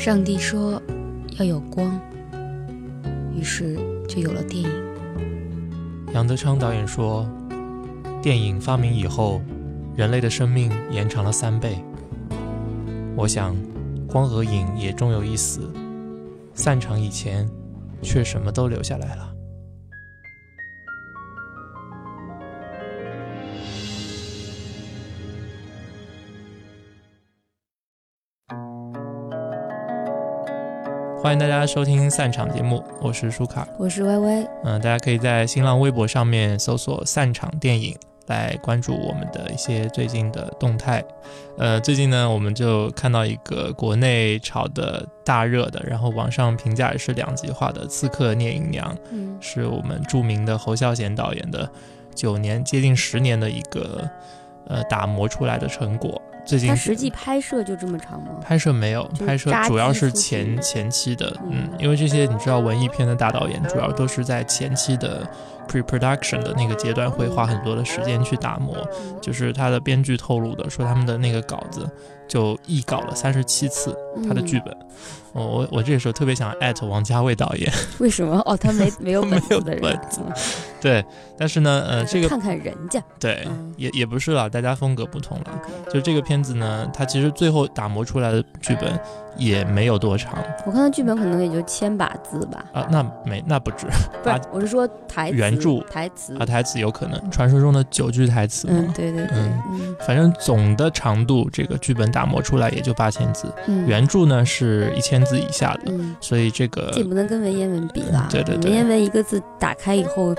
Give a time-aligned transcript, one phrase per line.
[0.00, 0.80] 上帝说
[1.38, 2.00] 要有光，
[3.36, 3.76] 于是
[4.08, 4.70] 就有了电影。
[6.14, 7.28] 杨德昌导演说，
[8.22, 9.42] 电影发明以后，
[9.94, 11.84] 人类的生命延长了三倍。
[13.14, 13.54] 我想，
[14.08, 15.70] 光和影也终有一死，
[16.54, 17.46] 散场以前，
[18.00, 19.34] 却什么都留下来了。
[31.22, 34.42] 欢迎大家收听散场节目，我是舒卡，我是歪歪。
[34.64, 37.94] 嗯，大家可以在新浪微博上面搜索“散场电影”
[38.28, 41.04] 来关注我们的一些最近的动态。
[41.58, 51.70] 呃，最近呢，我们就看到一个国内炒的大热的，然后网上评价也是两极化的《刺客聂隐娘》，嗯，是我们著名的侯孝贤导演的
[52.14, 54.08] 九年接近十年的一个
[54.68, 56.20] 呃打磨出来的成果。
[56.50, 58.30] 最近它实际拍摄就这么长吗？
[58.42, 65.24] 拍摄没有，拍摄主要是前前期的，嗯嗯，因为这些你知道文艺片的大导演主要都是在前期的
[65.68, 68.76] pre-production 的那个阶段会花很多的时间去打磨，
[69.22, 71.88] 就是他的编剧透露的说他们的那个稿子
[72.26, 74.76] 就译稿了三十七次，他的剧本。
[75.32, 78.42] 我我我这个时候特别想艾特王家卫导演， 为什么？
[78.44, 80.34] 哦，他没没有本没有子的
[80.80, 81.04] 对，
[81.40, 83.72] 但是呢，呃，这个看看人家，对嗯。
[83.78, 85.44] 也也不是了，大家风格不同了。
[85.90, 88.92] 就这个片子呢，它其实最后打磨出来的剧本
[89.38, 90.36] 也没有多长。
[90.66, 93.86] 我看到剧本可能也就千把字吧，啊，那没那不止。
[94.22, 95.80] 不我是说台词原著。
[95.90, 96.36] 台词。
[96.36, 98.92] 啊，，台词有可能，传说中的九句台词嗯，嘛。
[98.94, 99.62] 对对对，嗯。
[99.72, 99.96] 嗯。
[100.06, 108.70] 反正总的长度，这个剧本打磨出来也就八千字，嗯，原著呢是一千字以下的，嗯，所以这个这不能跟文言文比啦，对对对。
[108.70, 110.34] 文言文一个字打开以后，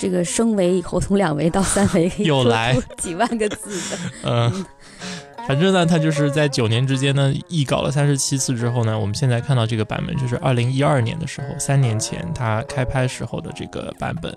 [0.00, 4.64] 这个升维以后从两维到三维可以又来几万个字的， 嗯，
[5.46, 14.34] 反正呢，他就是在九年之间呢，译稿了三十七次之后呢，我们现在看到这个版本就是二零一二年的时候，三年前他开拍时候的这个版本。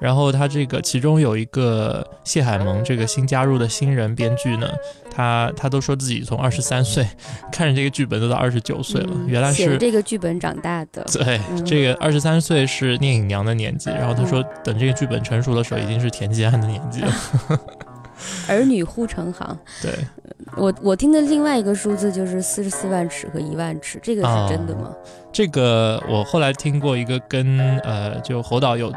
[0.00, 4.68] 然后他这个其中有一个谢海萌这个新加入的新人编剧呢，
[5.14, 7.06] 他他都说自己从二十三岁
[7.52, 11.64] 看着这个剧本都到二十九岁了，嗯原来是写这个剧本长大的， 对，嗯。
[11.64, 17.12] 这个二十三岁是聂隐娘的年纪，然后他说等这个剧本成熟的时候已经是田季安的年纪了。
[18.48, 19.58] 儿女护城行。
[19.82, 19.92] 对，
[20.56, 24.94] 我我听的另外一个数字就是四十四万尺和一万尺，这个哦是真的吗？
[25.32, 28.92] 这个我后来听过一个跟呃就侯导有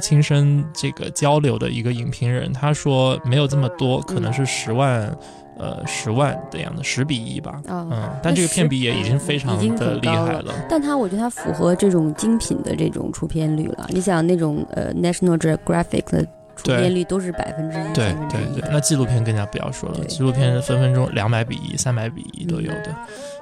[0.00, 5.14] 亲身这个交流的一个影评人，他说没有这么多，可能是十万。
[5.58, 13.86] 呃，十万的样子，十比一吧，啊、嗯，但这个片比也已经非常的厉害了，但它我觉得它符合这种精品的这种出片率了。
[13.90, 22.94] 你想那种呃 National Geographic 的出对片率都是百分之一、对对对，那纪录片更加不要说了，纪录片分分钟两百比一、三百比一都有的。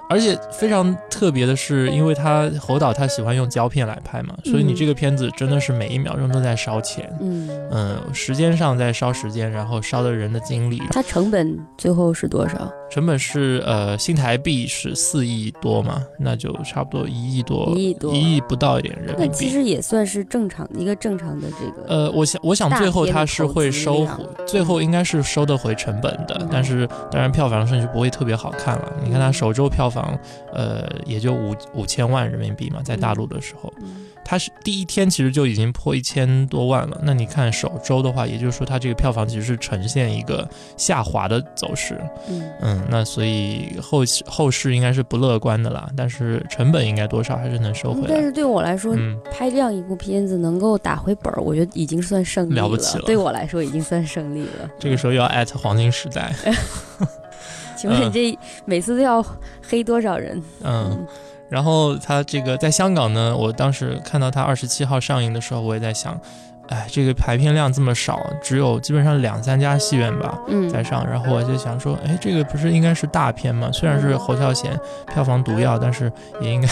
[0.09, 7.09] 而且非常特别的是，因为他侯导他喜欢用胶片来拍嘛，所以你嗯这个片子真的是每一秒钟都在烧钱。
[7.20, 12.69] 嗯，嗯，时间上在烧时间，然后烧的人的精力，它成本最后是多少？
[12.91, 19.49] 成本是呃新台币是四亿多嘛，那就差不多一亿多，一亿多一亿不到一点人民币那其。
[19.49, 21.87] 实也算是正常一个正常的这个。
[21.89, 28.93] 呃，我想，我想最后他是会收回，最后应该是收得回成本的，嗯但是当然票房上就不会特别好看了。
[29.05, 30.19] 你看它首周票房，
[30.53, 36.97] 呃，也就五五千万人民币嘛，在大陆的时候，嗯它是第一天其实就已经破一千多万了。
[37.03, 42.01] 那你看首周的话，也就是说它这个票房其实是呈现一个下滑的走势。
[42.29, 48.07] 嗯嗯，那所以后期后市应该是不乐观的啦，但是成本应该多少还是能收回来。
[48.09, 54.71] 但是对我来说，嗯，拍这样一部片子能够打回本儿，我觉得已经算胜利了不起了对我来说，已经算胜利了。
[54.79, 56.33] 这个时候要艾特黄金时代。
[57.77, 59.25] 请问嗯你这每次都要
[59.67, 60.41] 黑多少人？
[60.62, 61.05] 嗯，
[61.50, 66.19] 然后他这个在香港呢，我当时看到他二十七号上映的时候，我也在想，
[66.69, 73.69] 哎，这个排片量这么少，只有基本上两三家戏院吧嗯，在上，然后我就想说，哎，这个不是应该是大片吗？
[73.72, 74.78] 虽然是侯孝贤
[75.12, 76.11] 票房毒药，但是
[76.41, 76.69] 也应该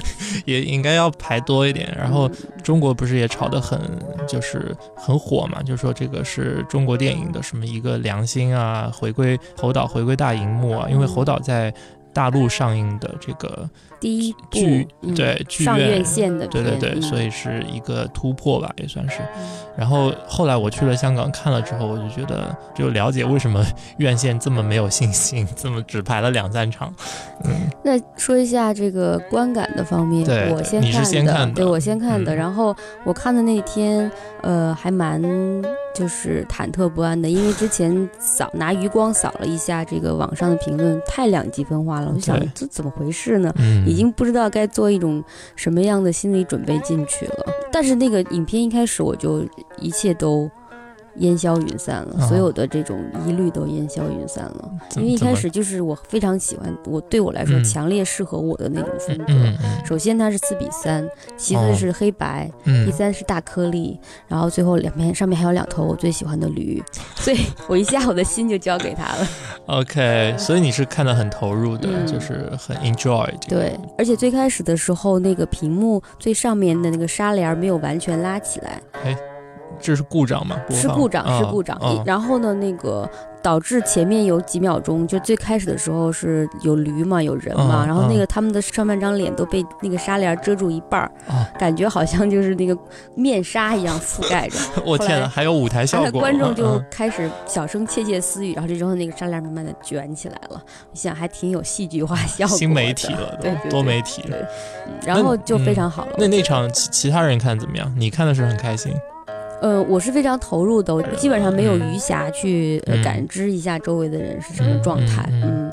[0.46, 1.94] 也应该要排多一点。
[1.98, 2.26] 然后
[2.62, 3.78] 中国不是也炒得很
[4.26, 11.70] 就是很火嘛，就说这个是中国电影的什么一个良心啊，回归侯导回归大荧幕啊，因为侯导在
[12.14, 13.68] 大陆上映的这个
[14.02, 19.20] 第一部对剧院上院线的对对对，所以是一个突破吧，也算是。
[19.20, 19.42] 嗯
[19.74, 23.64] 然后后来我去了香港看了之后，我就觉得就了解为什么
[23.96, 26.92] 院线这么没有信心，这么只排了两三场。
[27.44, 27.50] 嗯，
[27.82, 32.34] 那说一下这个观感的方面，对我先你是看的，先看的对我先看的。
[32.34, 34.10] 嗯然后我看的那天，
[34.42, 35.22] 呃，还蛮
[35.94, 42.08] 就是忐忑不安的，因为之前扫拿余光扫了一下这个网上的评论，太两极分化了。
[42.10, 43.50] 我就想这怎么回事呢？
[43.56, 45.22] 嗯，已经不知道该做一种
[45.54, 47.46] 什么样的心理准备进去了。
[47.70, 49.44] 但是那个影片一开始我就
[49.78, 50.50] 一切都
[51.16, 54.70] 烟消云散了，啊所有的这种疑虑都烟消云散了。
[54.96, 59.34] 因为一开始就是我非常喜欢，我对我来说嗯强烈适合我的那种风格。
[59.84, 61.06] 首先它是四比三，
[61.36, 66.82] 其哦次是黑白，嗯，第三是大颗粒，然后最后两边上面还有两头我最喜欢的驴，
[67.16, 67.38] 所以
[67.68, 69.28] 我一下我的心就交给他了。
[69.66, 73.28] OK，所以你是看得很投入的，嗯就是很 enjoy。
[73.48, 78.80] 对，而且最开始的时候，那个屏幕最上面的那个纱帘没有完全拉起来，
[79.82, 80.56] 这是故障吗？
[80.70, 81.76] 是故障，是啊故障。
[81.78, 83.08] 啊然后呢，那个
[83.42, 92.76] 导致前面有几秒钟，就最开始的时候是有驴嘛，有人嘛，嗯然后那嗯个他们的上半张脸都被那个纱帘遮住一半儿，啊感觉好像就是那个
[93.16, 94.56] 面纱一样覆盖着。
[94.86, 102.56] 我天呐，还有舞台效果， 观众就嗯开始小声窃窃私语，然后这时候那个纱帘慢慢的卷起来了，我想还挺有戏剧化效果。
[102.56, 104.40] 新媒体了，对多媒体对
[105.04, 106.12] 然后就非常好了。
[106.16, 107.92] 那那场其其他人看怎么样？
[107.98, 108.92] 你看的是很开心，
[109.62, 115.24] 呃，我是非常投入的，我基本上没有嗯余暇去呃嗯感知一下周围的人是什么状态。
[115.30, 115.72] 嗯嗯，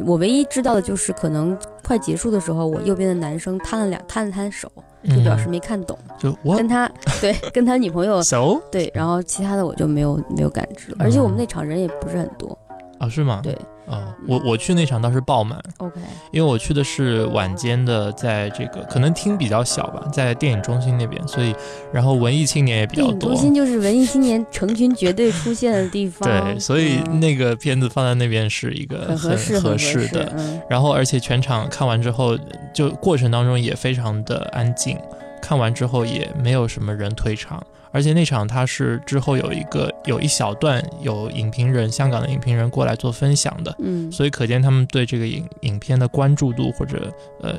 [0.00, 4.70] 呃，我唯一知道的就是可能快结束的时候，我右边的男生摊了两摊了摊手，
[5.04, 6.90] 就表示嗯没看懂，就我跟他
[7.22, 12.58] 对跟他女朋友 so 对，然后其他的我就没有没有感知了，而且我们那场人也不是很多。
[12.98, 13.40] 啊是吗？
[13.42, 13.56] 对
[13.90, 16.00] 哦，我我去那场倒是爆满，，OK，
[16.30, 21.54] 因为我去的是晚间的，在这个可能厅比较小吧，在电影中心那边，所以
[21.92, 23.36] 然后文艺青年也比较多电影中。
[23.36, 29.18] 心就是文艺青年成群结队出现的地方，对，所以嗯那个片子放在那边是一个很
[29.60, 30.32] 合适，的。
[30.36, 32.38] 嗯然后，而且全场看完之后，
[32.72, 34.96] 就过程当中也非常的安静，
[35.42, 37.60] 看完之后也没有什么人退场，
[37.92, 47.54] 而且那场他是之后有一个有一小段有影评人，香港的影评人过来做分享的，嗯，所以可见他们对这个影影片的关注度或者呃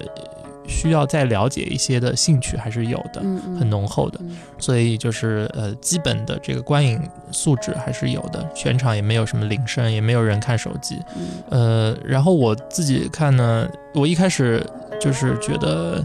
[0.67, 4.19] 需要再了解一些的兴趣还是有的，嗯嗯很浓厚的。
[4.21, 7.01] 嗯所以就是呃，基本的这个观影
[7.31, 10.99] 素质还是有的，全场也没有什么铃声，也没有人看手机。
[11.17, 14.63] 嗯呃，然后我自己看呢，我一开始
[14.99, 16.03] 就是觉得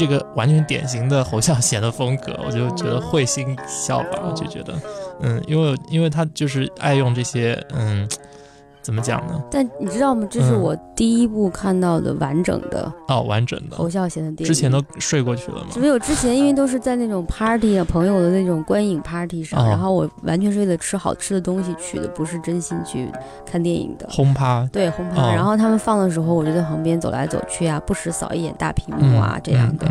[0.00, 4.72] 这个完全典型的侯孝贤的风格，我就觉得会心一笑吧，我就觉得，
[5.20, 8.08] 嗯，因为因为他就是爱用这些，嗯，
[8.82, 9.42] 怎么讲呢？
[9.50, 10.26] 但你知道吗？
[10.30, 14.46] 这是嗯我第一部看到的完整的哦，完整的，侯孝贤的电影。
[14.46, 15.68] 之前都睡过去了吗？
[15.76, 23.08] 没有之前，因为都是在那种 party 啊，朋友的那种观影 party 上，哦然后我完全是为了吃好吃的东西去的，不是真心去
[23.44, 24.08] 看电影的。
[24.10, 29.86] 轰趴，对轰趴，哦然后他们放的时候，我就在旁边走来走去啊，不时扫一眼大屏幕啊，这样的。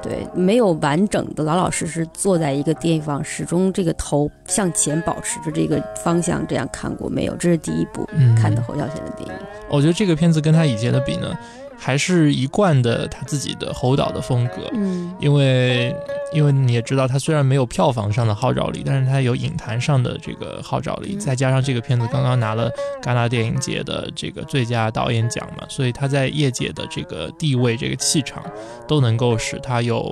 [0.00, 7.36] 对，没有完整的老老实实坐在一个地方，始终这个头向前保持着这个方向，这样看过没有？
[7.36, 9.34] 这是第一部嗯看的侯孝贤的电影。
[9.68, 11.32] 我觉得这个片子跟他以前的比呢，
[11.78, 14.68] 还是一贯的他自己的侯导的风格。
[14.74, 15.94] 嗯因为
[16.32, 22.70] 因为你也知道，他虽然没有票房上的号召力，但是他有影坛上的这个号召力，嗯再加上这个片子刚刚拿了
[23.02, 28.42] 戛纳电影节的这个最佳导演奖嘛，所以他在业界的这个地位、这个气场，
[28.88, 30.02] 都能够使他有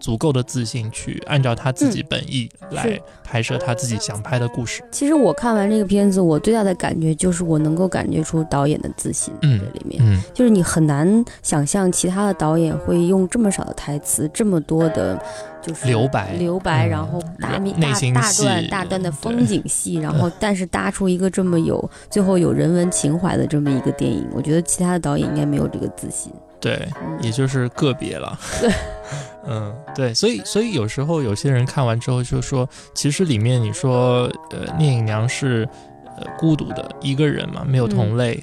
[0.00, 4.82] 足够的自信去按照他自己本意来拍摄他自己想拍的故事。
[4.90, 10.02] 其实我看完这个片子，我最大的感觉就是我能够感觉出导演的自信在嗯里面。
[10.04, 15.18] 嗯就是你很难想象其他的导演会用这么少的台词，这么多的，
[15.62, 17.74] 就是留白留白，嗯然后大人面
[18.12, 26.32] 大段大段的风景戏， 然后但是搭出一个这么有最后有人文情怀的这么一个电影，我觉得其他的导演应该没有这个自信。
[26.60, 28.38] 对，嗯也就是个别了。
[28.60, 28.70] 对，
[29.46, 35.68] 嗯，对，所以所以有时候有些人看完之后就说，其实里面你说，呃，聂隐娘是
[36.16, 38.42] 呃孤独的一个人嘛，没有同类。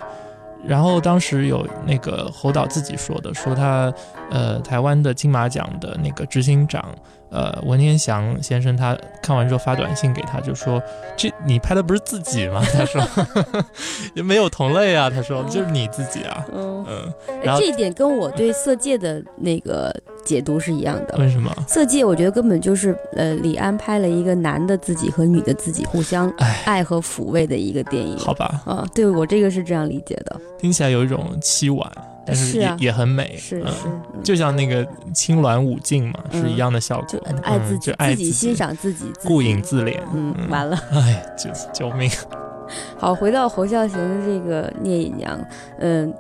[0.64, 3.92] 然后当时有那个侯导自己说的，说他
[4.30, 6.94] 呃台湾的金马奖的那个执行长
[7.32, 10.82] 呃文天祥先生，他看完之后发短信给他，就说
[11.18, 12.62] 这你拍的不是自己吗？
[12.74, 13.02] 他说
[14.14, 19.94] 也没有同类啊，他说就是你自己啊，嗯，嗯，然后这一点跟我对《色戒》的那个
[20.26, 21.18] 解读是一样的。
[21.18, 21.52] 为什么？
[21.68, 28.18] 《色戒》我觉得根本就是呃，李安拍了一个男的自己和女的自己互相哎，爱和抚慰的一个电影。
[28.18, 31.90] 好吧，啊，对我这个是这样理解的，听起来有一种凄婉，
[32.26, 37.06] 但是也、是啊也很美，嗯是是，嗯就像那个青鸾舞镜嘛，嗯是一样的效果。
[37.08, 40.00] 就爱自嗯、己就，爱自己自己欣，赏自己，自顾影自怜。
[40.14, 40.78] 嗯，完了。
[40.92, 42.10] 哎，救救命！
[42.98, 45.38] 好，回到侯孝贤的这个聂隐娘，
[45.80, 46.14] 嗯，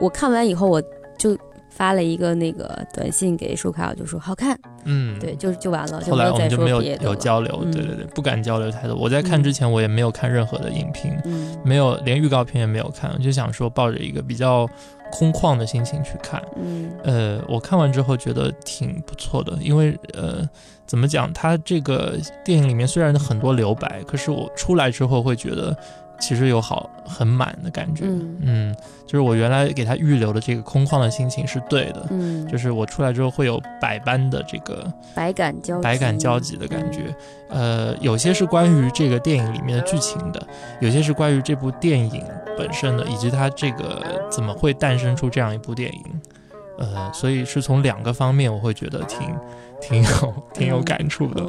[0.00, 0.80] 我看完以后我
[1.18, 1.36] 就
[1.68, 8.96] 发了一个那个短信给舒凯，我就说好看，嗯，对，就就完了，后来我们就没有有交交流，对对对，不敢交流太多。
[8.96, 14.66] 我在看之前，我也没有看任何的影评，嗯，没有连预告片也没有看，我就想说抱着一个比较
[15.14, 16.42] 空旷的心情去看。
[16.56, 20.48] 嗯，呃，我看完之后觉得挺不错的，因为呃，
[20.84, 25.76] 怎么讲，它这个电影里面虽然很多留白，可是我出来之后会觉得。
[26.20, 28.04] 其实有好很满的感觉，
[28.40, 37.14] 嗯，就是我原来给他预留的这个空旷的心情是对的，嗯，就是我出来之后会有百般的这个百感交百感交集的感觉，
[37.48, 40.46] 呃，有些是关于这个电影里面的剧情的，
[40.80, 42.22] 有些是关于这部电影
[42.56, 46.04] 本身的，以及它这个怎么会诞生出这样一部电影，
[46.78, 49.28] 呃，所以是从两个方面我会觉得挺。
[49.88, 51.44] 挺有挺有感触的。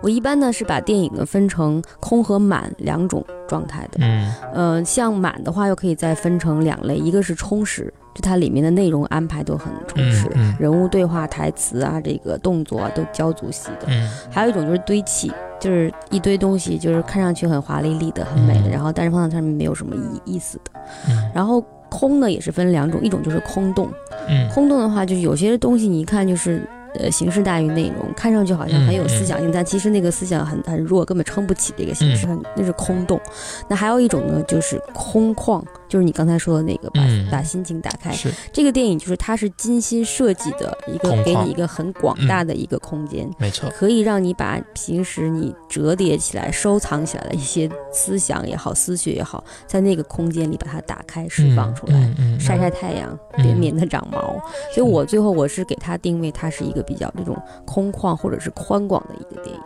[0.00, 3.98] 我一般呢是把电影呢分成空和满两种状态的。
[4.00, 13.86] 嗯，呃，像满的话又可以再分成两类，一个是充实，就它里面的内容安排都很充实，人物对话、台词啊，这个动作啊都交足戏的。
[13.88, 20.80] 嗯，还有一种就是堆砌，就是一堆东西，就是看上去很华丽丽的、很美的，然后但是放在上面没有什么意意思的。
[21.08, 23.88] 嗯，然后空呢也是分两种，一种就是空洞。
[24.28, 26.66] 嗯，空洞的话就是有些东西你一看就是。
[26.94, 33.20] 呃，形式大于内容，看上去好像很有思想性，但其实那个思想很很弱，根本撑不起这个形式，那是空洞。
[33.68, 35.62] 那还有一种呢，就是空旷。
[35.92, 38.10] 就是你刚才说的那个，把把心情打开。
[38.12, 54.40] 是这个电影，就是它是精心设计的一个，给你一个很广大的一个空间，没错，可以让你把平时你折叠起来、收藏起来的一些思想也好、思绪也好，在那个空间里把它打开、释放出来，晒晒太阳，别免得长毛。
[54.74, 59.62] 所以我最后我是给它定位，它是一个比较这种空旷或者是宽广的一个电影。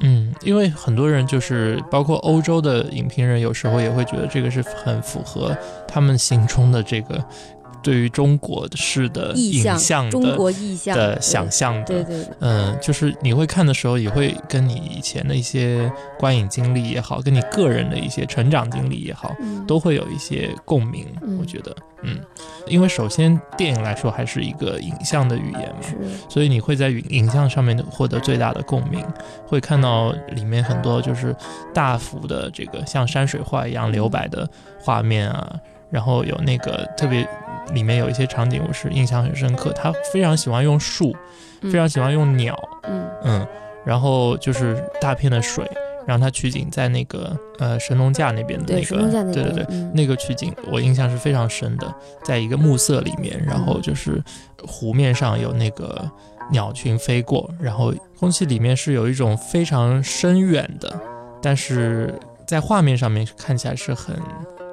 [0.00, 7.24] 嗯，因为很多人就是包括欧洲的影评人，有时候也会觉得这个是很符合他们心中的这个。
[7.82, 19.34] 对于中国式的影像，中国意象的想象的，对对，嗯，就是你会看的时候，也会跟你以前的一些观影经历也好，跟你个人的一些成长经历也好，
[19.66, 21.06] 都会有一些共鸣。
[21.38, 22.20] 我觉得，嗯，
[22.66, 29.04] 因为首先电影来说还是一个影像的语言嘛，所以你会在影影像上面获得最大的共鸣，
[29.46, 31.34] 会看到里面很多就是
[31.72, 34.48] 大幅的这个像山水画一样留白的
[34.80, 35.56] 画面啊。
[35.90, 37.26] 然后有那个特别，
[37.72, 39.72] 里面有一些场景我是印象很深刻。
[39.72, 41.14] 他非常喜欢用树，
[41.62, 43.46] 非常喜欢用鸟，嗯嗯，
[43.84, 45.68] 然后就是大片的水，
[46.06, 51.94] 让他取景在那个呃神农架那边的那个，对对对，那个取景我印象是非常深的，
[52.24, 54.22] 在一个暮色里面，然后就是
[54.66, 56.10] 湖面上有那个
[56.50, 61.00] 鸟群飞过，然后空气里面是有一种非常深远的，
[61.42, 62.14] 但是
[62.46, 64.16] 在画面上面看起来是很。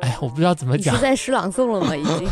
[0.05, 0.95] 哎，我不知道怎么讲。
[0.95, 1.93] 是在诗朗诵了吗？
[1.97, 2.29] 已经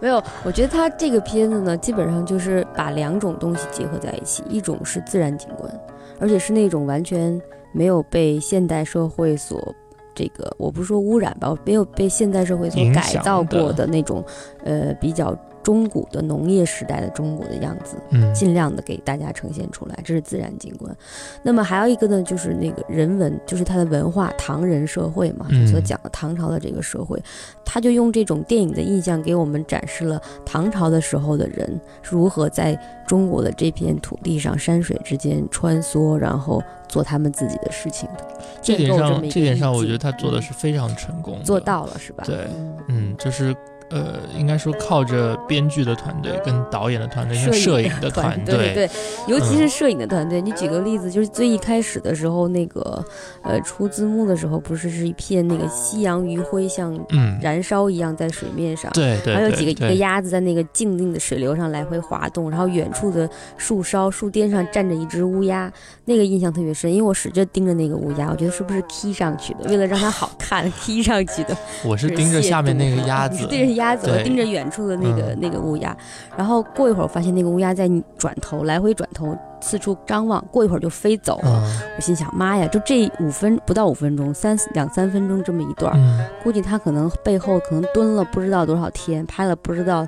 [0.00, 0.22] 没有。
[0.44, 5.70] 我觉得他这个片子呢，基本上就是把两种东西结合在一起，一种是自然景观，
[6.18, 7.38] 而且是那种完全
[7.72, 9.74] 没有被现代社会所
[10.14, 14.24] 这个，我不是说污染吧，没有被现代社会所改造过的那种，
[14.64, 15.36] 呃，比较。
[15.62, 20.94] 中古的农业时代的中国的样子，嗯，尽量的给大家呈现出来，这是自然景观。
[21.42, 27.22] 那么还有一个呢，就是那个人文，就是它的文化，唐人社会嘛，所讲的唐朝的这个社会，
[27.64, 32.76] 他就用这种电影的印象给我们展示了唐朝的时候的人如何在
[33.06, 38.26] 中国的这片土地上山水之间穿梭，然后做他们自己的事情的。
[38.60, 42.24] 这点上，这点上，我觉得他做的是非常成功，做到了是吧？
[42.26, 42.48] 对，
[42.88, 43.54] 嗯，就是。
[43.92, 48.90] 呃，应该说靠着编剧的团队跟导演的团队、摄影的团队，对，
[49.28, 50.40] 尤其是摄影的团队。
[50.40, 53.04] 你举个例子，就是最一开始的时候，那个
[53.42, 56.98] 呃出字幕的时候，不是是一片那个夕阳余晖像
[57.40, 65.70] 燃烧一样在水面上，对对，还有几个一个鸭子在那个静静的水流上来回滑动，然后远处的树梢树巅上站着一只乌鸦，
[66.04, 71.56] 那个印象特别深，因为我使劲盯着那个乌鸦，我觉得是不是 K 上去的，为了让它好看 K 上去的。
[71.86, 73.94] 我是盯着下面那个鸭子，对着鸭。
[73.94, 75.96] 子，我盯着远处的那个那个乌鸦，
[76.36, 81.62] 然后过一会儿发现那个乌鸦在转头来回转头四处张望，过一会儿就飞走了。
[81.96, 85.96] 我心想妈呀，就这五分不到五分钟，三两三分钟这么一段，
[86.42, 90.06] 估计它可能背后可能蹲了不知道多少天，拍了不知道。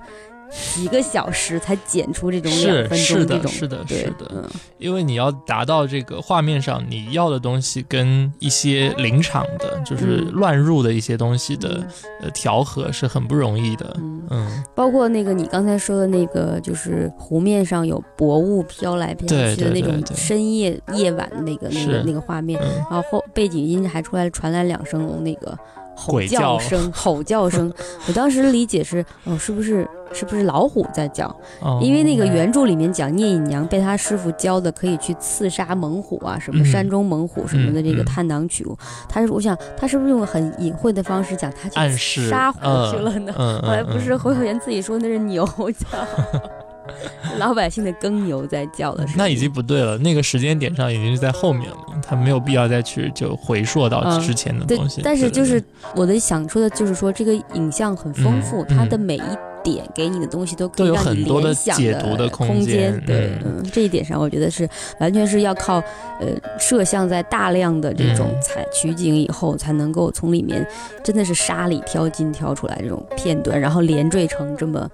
[0.75, 11.85] 几个小时才剪出这种两分钟这种，是的，是的，嗯，因为你要达到这个画面上你要的东西，跟一些临场的，就是乱入的一些东西的
[12.21, 13.97] 呃调和是很不容易的，
[14.31, 25.59] 嗯，包括那个你刚才说的那个，就是湖面上有薄雾飘来飘去的那种深夜夜晚的那个那个那个画面，然后后背景音还出来传来两声那个。
[25.95, 27.73] 吼叫声、吼叫声。
[28.09, 31.35] 我当时理解是，哦，是不是是不是老虎在叫？
[31.81, 38.77] 因为那个原著里面讲聂隐娘被他师傅教的可以去刺杀猛虎啊，什么山中猛虎什么的这个探囊取物。
[39.09, 42.61] 他是我想他是不是用很隐晦的方式讲他去杀虎
[42.91, 43.33] 去了呢？
[43.63, 46.64] 后来不是侯孝贤自己说那是牛叫。
[47.39, 49.97] 老百姓的耕牛在叫的时候，那已经不对了。
[49.99, 51.77] 那个时间点上已经是在后面了，
[52.07, 55.01] 他没有必要再去就回溯到之前的东西。
[55.03, 55.63] 但是就是
[55.95, 59.23] 我的想说的就是说，这个影像很丰富，它的每一
[59.63, 63.03] 点给你的东西都都有很多的解读的空间。
[63.07, 64.69] 对，嗯，这一点上我觉得是
[65.01, 65.83] 完全是要靠
[66.21, 70.67] 呃摄像在大量的这种采取景以后，才能够从里面
[71.03, 74.89] 真的是沙里挑金挑出来这种片段，然后连缀成这么。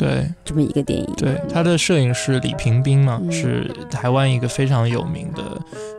[0.00, 1.06] 对，这么一个电影。
[1.14, 5.42] 对，他的摄影师李平斌嘛，是台湾一个非常有名的，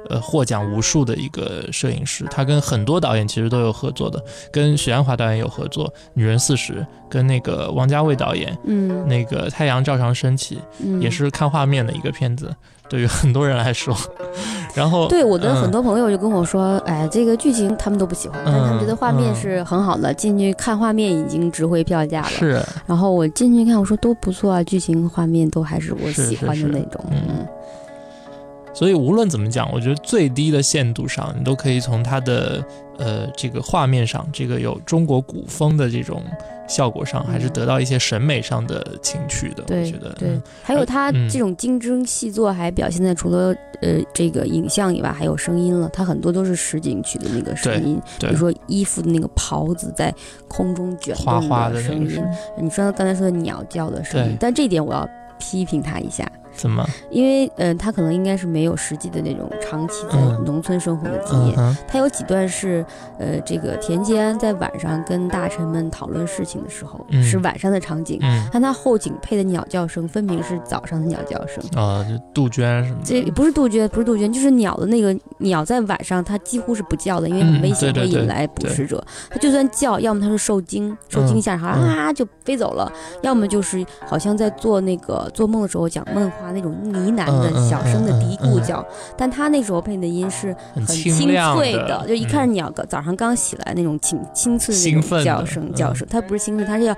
[0.09, 2.25] 呃，获奖无数的一个摄影师。
[2.31, 4.19] 他跟很多导演其实都有合作的，
[4.51, 6.73] 跟许鞍华导演有合作，《女人四十》，
[7.07, 10.59] 跟那个王家卫导演，嗯，那个《太阳照常升起》，
[10.99, 12.51] 也是看画面的一个片子。
[12.91, 13.95] 对于很多人来说，
[14.75, 22.27] 然后对我的很多朋友就跟我说，哎，这个剧情他们都不喜欢，但他们觉得画面是很好的，进去看画面已经值回票价了。
[22.27, 27.01] 是，然后我进去看，我说都不错啊，剧情画面都还是我喜欢的那种。
[27.11, 27.47] 嗯。
[28.73, 32.61] 所以无论怎么讲，我觉得最低的限度上，你都可以从它的
[32.97, 36.21] 呃这个画面上，这个有中国古风的这种
[36.71, 39.63] 效果上，还是得到一些审美上的情趣的。
[39.67, 45.89] 我觉得对，还有他这种精耕细作，还表现在除了呃这个影像以外，还有声音了。
[45.89, 50.13] 他很多都是实景取的那个声音，比如说衣服的那个袍子在
[50.47, 52.23] 空中卷动的声音。
[52.57, 56.25] 你说刚才说的鸟叫的声音，但这点我要批评他一下。
[56.61, 56.87] 怎么？
[57.09, 61.77] 因为，呃，他可能应该是没有实际的那种长期在农村生活的经验。
[61.87, 62.85] 他有几段是，
[63.17, 68.19] 呃，这个田季安在晚上跟大臣们讨论事情的时候，是晚上的场景。
[68.53, 73.05] 但他后景配的鸟叫声分明是早上的鸟叫声啊，就杜鹃什么的？
[73.05, 79.03] 这不是杜鹃，不是杜鹃，就是鸟的那个鸟在晚上它几乎是不叫的，因为很危险，会引来捕食者。
[79.31, 82.87] 它就算叫，要么它是受惊，受惊吓，然后啊就飞走了；
[83.23, 86.50] 要么就是好像在做那个做梦的时候讲梦话。
[86.51, 88.85] 那种呢喃的小声的嘀咕叫，
[89.17, 96.07] 但他那时候配的音是很清脆的，就一看是鸟早上刚起来那种清清脆的那种叫声叫声。
[96.09, 96.95] 它不是兴奋，它是要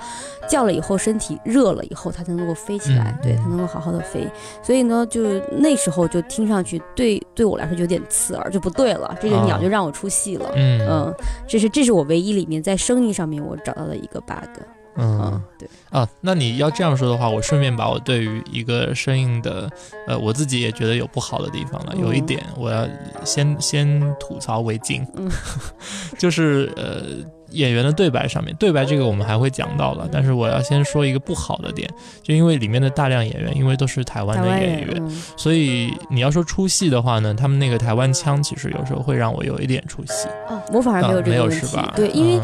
[0.47, 4.27] 叫了以后身体热了以后，它才能够飞起来，对，它能够好好的飞。
[4.61, 9.15] 所以呢，就那时候就听上去对对我来说有点刺耳，就不对了。
[9.21, 11.13] 这个鸟就让我出戏了，嗯，
[11.47, 14.61] 这是这是我唯一里面在声音上面我找到的一个 bug。
[14.95, 19.69] 嗯，对啊，那你要这样说的话，我顺便把我对于一个声音的，
[20.07, 21.95] 呃，我自己也觉得有不好的地方了。
[21.99, 22.87] 有一点，我要
[23.23, 25.05] 先先吐槽为敬，
[26.19, 27.01] 就是呃，
[27.49, 31.89] 演员的对白上面，对白这个我们还会讲到了，但是我要先说一个不好的点，
[32.21, 40.27] 就因为里面的大量演员，因为都是台湾的演员，所以你要说出戏的话呢，他们那个台湾腔其实有时候会让我有一点出戏。
[40.49, 42.39] 哦，我反而没有这个问题，对，因为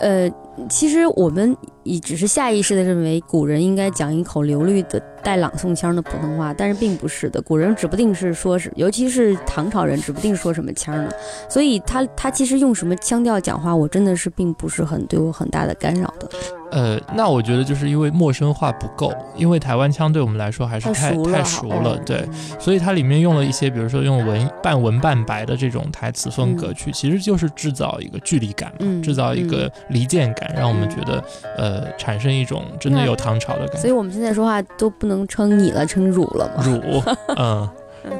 [0.00, 0.30] 呃。
[0.68, 7.42] 其实我们也只是下意识的认为古人应该讲一口流利的带朗诵腔的普通话，但是并不是的。
[7.42, 11.10] 古人指不定是说是，尤其是唐朝人，指不定说什么腔呢。
[11.48, 16.28] 所以他他其实用什么腔调讲话，我真的是并不是很对我很大的干扰的。
[16.74, 31.22] 呃，那我觉得就是因为陌生化不够，因为台湾腔对我们来说还是太太熟了，对，所以它里面用了一些，比如说用文半文半白的这种台词风格去，其实就是制造一个距离感嘛，制造一个离间感，让我们觉得
[31.56, 33.78] 呃产生一种真的有唐朝的感觉。
[33.78, 36.64] 所以我们现在说话都不能称你了，称汝了吗？
[36.66, 37.02] 汝，
[37.38, 37.70] 嗯。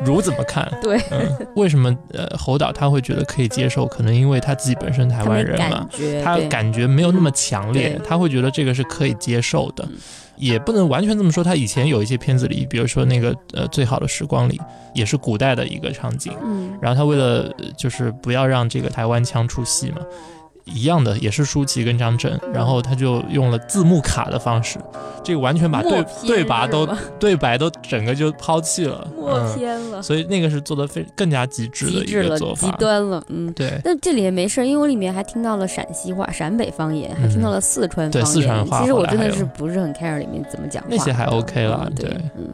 [0.04, 0.70] 如怎么看？
[0.82, 3.86] 对，嗯为什么呃侯导他会觉得可以接受？
[3.86, 5.88] 可能因为他自己本身台湾人嘛，
[6.22, 9.86] 他感觉没有那么强烈，他会觉得这个是可以接受的。
[10.36, 14.60] 也不能完全这么说，他以前有一些片子里，比如说那个呃最好的时光里，
[14.92, 19.98] 也是古代的一个场景，嗯，然后他为了就是不要让这个台湾腔出戏嘛。
[20.64, 24.78] 一样的也是舒淇跟张震，然后他就用了字幕卡的方式，
[25.22, 26.88] 这个完全把对对白都
[27.20, 30.00] 对白都整个就抛弃了，默片了。
[30.00, 33.22] 所以那个是做的非更加极致的一个做法，极端了。
[33.28, 33.80] 嗯，对。
[33.84, 38.24] 那这里也没事，因为我里面还听到了陕西话、陕北方言，还听到了四川方言。
[38.24, 40.88] 对四川话，其实我真的是不是很 care 里面怎么讲话。
[40.90, 42.48] 那些还 OK 了，对，嗯。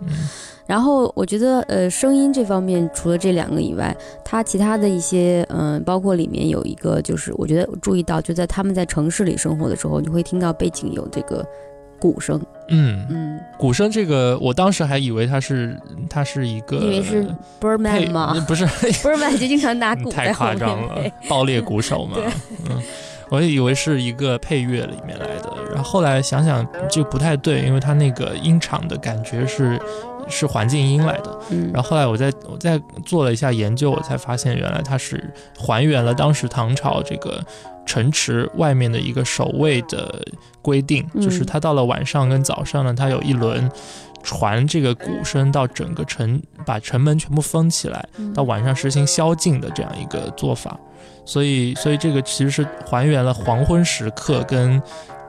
[0.70, 3.92] 然后我觉得，呃，声音这方面除了这两个以外，
[4.24, 11.44] 它其他的一些，嗯，包括里面有一个，就是我觉得注意到，就在他们在城市里生活的时候，你会听到背景有这个
[11.98, 12.40] 鼓声。
[12.68, 15.76] 嗯嗯，鼓声这个，我当时还以为它是
[16.08, 17.26] 它是一个，因为是
[17.60, 18.36] Birdman 吗？
[18.46, 22.16] 不是，Birdman 就经常拿鼓太夸张了，爆裂鼓手嘛。
[22.70, 22.80] 嗯。
[23.30, 29.80] 我也以为是一个配乐里面来的，然后后来想想就不太对，因为它那个音场的感觉是
[30.28, 31.38] 是环境音来的。
[31.50, 37.40] 嗯，然后后来我再我再做了一下研究，我才发现原来它是还原了当时唐朝这个
[37.86, 40.20] 城池外面的一个守卫的
[40.60, 43.70] 规定，嗯就是它到了晚上跟早上呢，它有一轮
[44.24, 50.76] 传这个鼓声到整个城，把城门全部封起来，嗯到晚上实行宵禁的这样一个做法。
[51.30, 54.82] 所以，所以这个其实是还原了黄昏时刻跟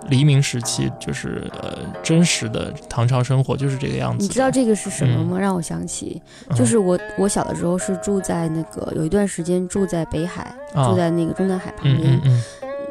[0.09, 4.23] 黎明时期，就是呃真实的唐朝生活就是这个样子。
[4.23, 5.39] 你知道这个是什么嗯吗？
[5.39, 10.41] 让我想起，嗯就是我我小的时候是住在那个有一段时间住在北海，
[10.73, 12.43] 啊住在那个中南海旁嗯边，嗯嗯，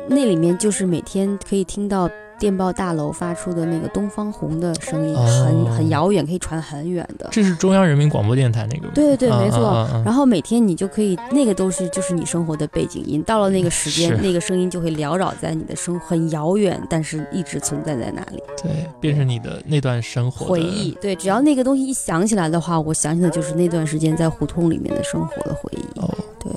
[0.07, 2.09] 那里面就是每天可以听到
[2.41, 7.29] 电报大楼发出的那个东方红的声音，哦很很遥远，可以传很远的。
[7.31, 8.93] 这是中央人民广播电台那个吗。
[8.95, 9.87] 对对对，啊没错。
[10.05, 18.43] 然后每天你就可以，那个都是就是你生活的背景音，到了那个时间，那个声音就会缭绕在你的生，很遥远，但是一直存在在那里。
[18.63, 26.01] 对，变成你的那段生活回忆，对，只要那个东西一想起来的话，我想起的就是那段时间在胡同里面的生活的回忆。
[26.01, 26.09] 哦，
[26.43, 26.51] 对，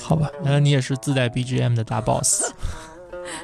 [0.00, 2.50] 好吧，原来你也是自带 BGM 的大 boss。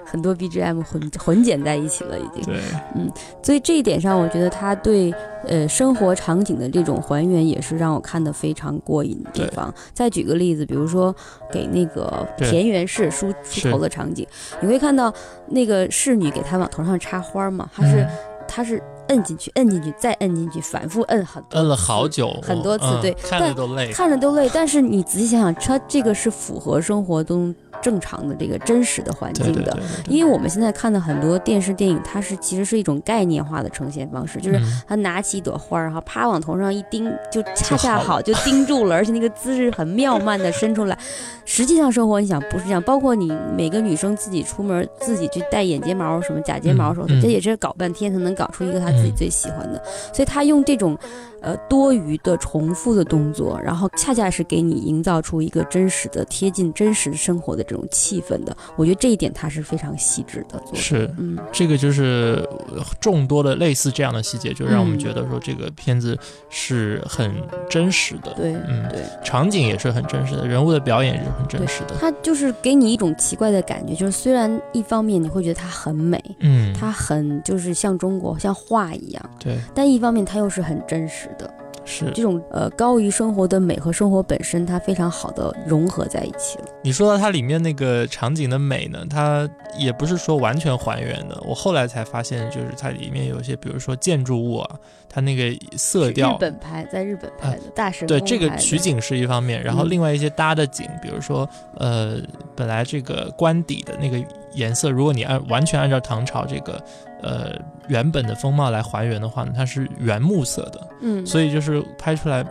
[0.04, 2.42] 很多 BGM 混混剪在一起了，已经。
[2.44, 2.60] 对，
[2.94, 3.10] 嗯
[3.42, 5.14] 所以这一点上，我觉得他对
[5.46, 9.72] 呃生活场景的这种还原，也是让我看得非常过瘾的地方。
[9.92, 11.14] 再举个例子，比如说
[11.52, 14.26] 给那个田园式梳梳头的场景，
[14.60, 15.12] 你会看到
[15.48, 18.08] 那个侍女给他往头上插花嘛，她是、嗯
[18.46, 23.90] 她是摁进去，摁进去，再摁进去，反复摁很多摁了好久，很多次嗯对看着都累。
[23.90, 29.78] 看着都累，但是你仔细想想，它这个是符合生活中正常的这个真实的环境的。
[30.08, 40.98] 因为我们现在看的很多电视电影，它是其实是一种概念化的呈现方式，就是嗯他拿起一朵花儿，然后啪往头上一钉，就恰恰好就钉住了，而且那个姿势很妙曼的伸出来。
[41.44, 49.82] 实际上生活，你想不是这样，包括你每个女生自己出门自己去戴眼睫毛什么假睫毛什么这也是搞半天才能搞出一个她自己嗯最喜欢的。
[50.12, 50.96] 所以她用这种
[51.44, 58.56] 呃多余的重复的动作，然后恰恰是给你营造出一个真实的、贴近真实生活的这种气氛的。
[58.76, 60.76] 我觉得这一点它是非常细致的做的。
[60.76, 62.42] 是嗯，这个就是
[62.74, 67.34] 呃众多的类似这样的细节，就让我们嗯觉得说这个片子是很
[67.68, 69.02] 真实的，对，嗯对。
[69.22, 81.48] 场景也是很真实的，人物的表演也是很真实的，它就是给你一种奇怪的感觉，就是虽然一方面你会觉得它很美，嗯，它很就是像中国像画一样，对但一方面它又是很真实的，
[81.84, 86.64] 是这种呃高于生活的美和生活本身，它非常好的融合在一起了。
[86.82, 91.42] 你说到它里面那个场景的美呢，它也不是说完全还原的。
[91.46, 94.76] 我后来才发现，就是它里面有一些，比如说建筑物啊，
[95.14, 99.90] 它那个色调日调，本拍，在日本拍的、大神对这个取景是一方面，然后嗯。
[99.90, 102.18] 另外一些搭的景，比如说呃，
[102.56, 104.18] 本来这个官邸的那个
[104.54, 106.82] 颜色，如果你按完全按照唐朝这个
[107.22, 107.52] 呃
[107.86, 112.44] 原本的风貌来还原的话呢，它是原木色的，嗯，所以就是拍出来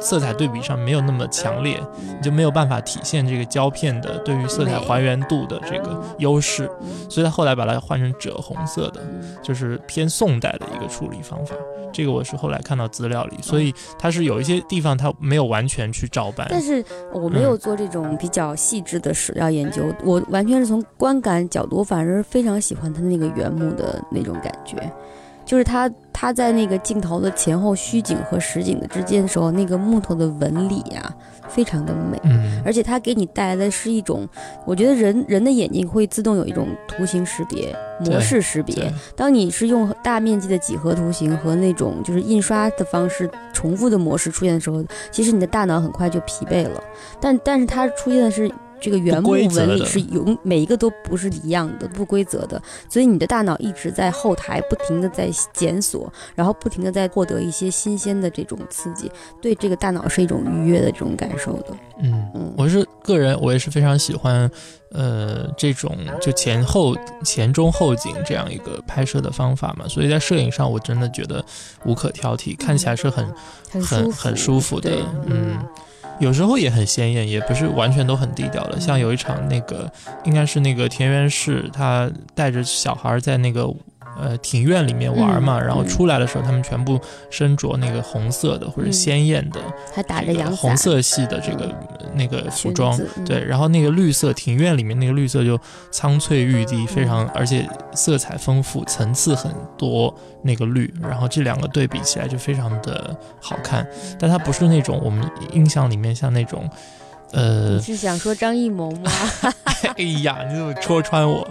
[0.00, 6.70] 色彩对比上没有那么强烈，你就没有办法体现这个胶片的对于色彩还原度的这个优势，
[7.08, 9.00] 所以他后来把它换成赭红色的，
[9.42, 11.54] 就是偏宋代的一个处理方法。
[11.92, 16.44] 这个我是后来看到资料里，所以它是有一些地方它没有完全去照搬。
[16.50, 24.76] 但是我没有做这种比较细致的史料研究，我完全是从观感角度，我反而非常喜欢它那个原木的那种感觉，
[25.44, 31.14] 就是它它在那个镜头的前后虚景和实景的之间的时候，那个木头的纹理呀、
[31.48, 32.18] 非常的美。
[32.22, 34.26] 嗯，而且它给你带来的是一种，
[34.64, 38.92] 我觉得人人的眼睛会自动有一种图形识别、模式识别。
[39.14, 46.82] 当你是用大面积的几何图形和那种就是印刷的方式重复的模式出现的时候，其实你的大脑很快就疲惫了。
[47.20, 48.50] 但但是它出现的是
[48.84, 61.68] 这个原木纹理是有每一个都不是一样的、不规则的，所以你的大脑一直在后台不停的在检索，然后不停的在获得一些新鲜的这种刺激，对这个大脑是一种愉悦的这种感受的。
[62.02, 64.50] 嗯，嗯，我是个人，我也是非常喜欢，
[64.90, 66.94] 呃，这种就前后
[67.24, 71.42] 前中后景这样一个拍摄的方法嘛，所以在摄影上我真的觉得
[71.86, 73.26] 无可挑剔，看起来是很
[73.70, 75.56] 很，很很舒服的对，嗯。
[76.18, 78.78] 有时候也很鲜艳，也不是完全都很低调的。
[78.78, 79.90] 像有一场那个，
[80.24, 83.68] 应该是那个田园式，他带着小孩在那个
[84.20, 87.00] 呃庭院里面玩嘛，嗯然后嗯出来的时候，他们全部
[87.30, 89.60] 身着那个红色的或者嗯鲜艳的
[89.94, 91.66] 还打着阳伞，红色系的这个
[91.98, 95.58] 呃那个服装，对，然后那个绿色庭院里面那个绿色就
[95.90, 103.86] 苍翠欲滴，非常而且色彩丰富，层次很多，那个绿，然后这两个对比起来就非常的好看，
[104.18, 106.68] 但它不是那种我们印象里面像那种。
[107.32, 109.10] 呃，你是想说张艺谋吗？
[109.96, 111.44] 哎呀，你怎么戳穿我？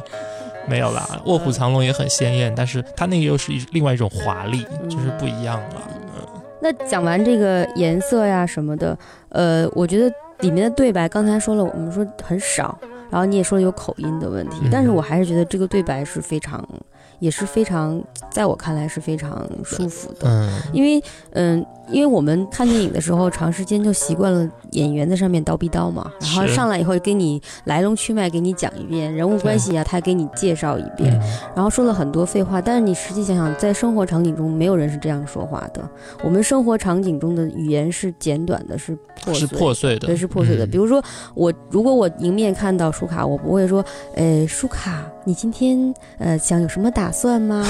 [0.68, 5.82] 没有啦，《卧虎藏龙》也很鲜艳，但是它那个又是一另外一种华丽，就是不一样了。
[6.16, 8.98] 嗯，那讲完这个颜色呀什么的，
[9.30, 12.78] 呃，我觉得里面的对白刚才说了，我们说很少，
[13.10, 16.68] 然后你也说了有口音的问题，但是我还是觉得这个对白是非常。
[17.20, 31.18] 也是非常，在我看来是非常舒服的，嗯，因为，嗯，因为我们看电影的时候，长时间就习惯了演员在上面叨逼叨嘛，然后上来以后给你来龙去脉给你讲一遍，人物关系啊，他给你介绍一遍，
[31.56, 35.90] 然后说了很多废话，但是你实际想想，在生活场景中，没有人是这样说话的。
[36.24, 40.66] 我们生活场景中的语言是简短的，是破是破碎的，对，是破碎的。
[40.66, 41.02] 比如说
[41.36, 43.84] 我，如果我迎面看到舒卡，我不会说，
[44.16, 47.14] 呃，舒卡，你今天呃想有什么打。
[47.14, 47.64] 算吗？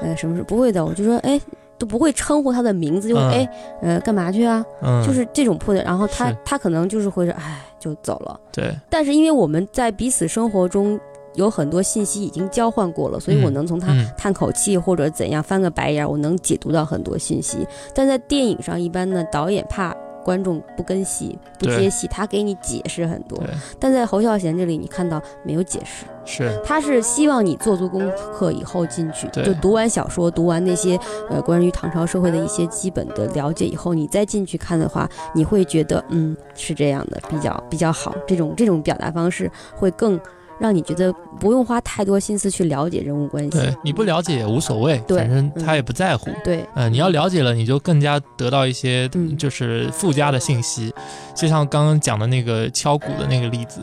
[0.00, 0.82] 呃，什么是不会的？
[0.82, 1.38] 我就说，哎，
[1.78, 3.48] 都不会称呼他的名字，就会哎，
[3.82, 4.64] 呃，干嘛去啊？
[5.06, 5.82] 就是这种破的。
[5.82, 8.38] 然后他他可能就是会说，哎，就走了。
[8.52, 8.74] 对。
[8.88, 10.98] 但是因为我们在彼此生活中
[11.34, 17.66] 有很多信息已经交换过了，所以我能从他叹口气或者怎样翻个白眼，我能解读到很多信息。
[17.94, 19.94] 但在电影上，一般呢，导演怕。
[20.26, 23.40] 观众不跟戏不接戏，他给你解释很多，
[23.78, 26.04] 但在侯孝贤这里，你看到没有解释？
[26.24, 30.98] 是，他是希望你做足功课以后进去，就读完小说，读完那些
[31.30, 40.20] 呃关于唐朝社会的一些基本的了解以后，你再进去看的话，你会觉得嗯是这样的，比较比较好，这种这种表达方式会更。
[40.58, 46.30] 让你觉得不用花太多心思去了解人物关系，对你不了解也无所谓，反正他也不在乎。
[46.44, 50.92] 对，嗯，你要了解了，你就更加得到一些就是附加的信息，
[51.34, 53.80] 就像刚刚讲的那个敲鼓的那个例子。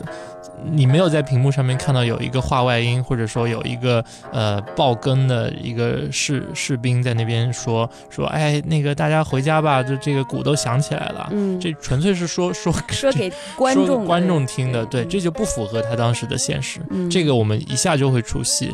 [0.72, 11.28] 你没有在屏幕上面看到有一个话外音，或者说有一个呃爆更的一个士士兵在那边说说，哎，那个大家回家吧，就这个鼓都响起来了。
[11.32, 16.80] 嗯，这纯粹是说说说给观众观众听的，对，这就不符合他当时的现实。
[17.10, 18.72] 这个我们一下就会出戏。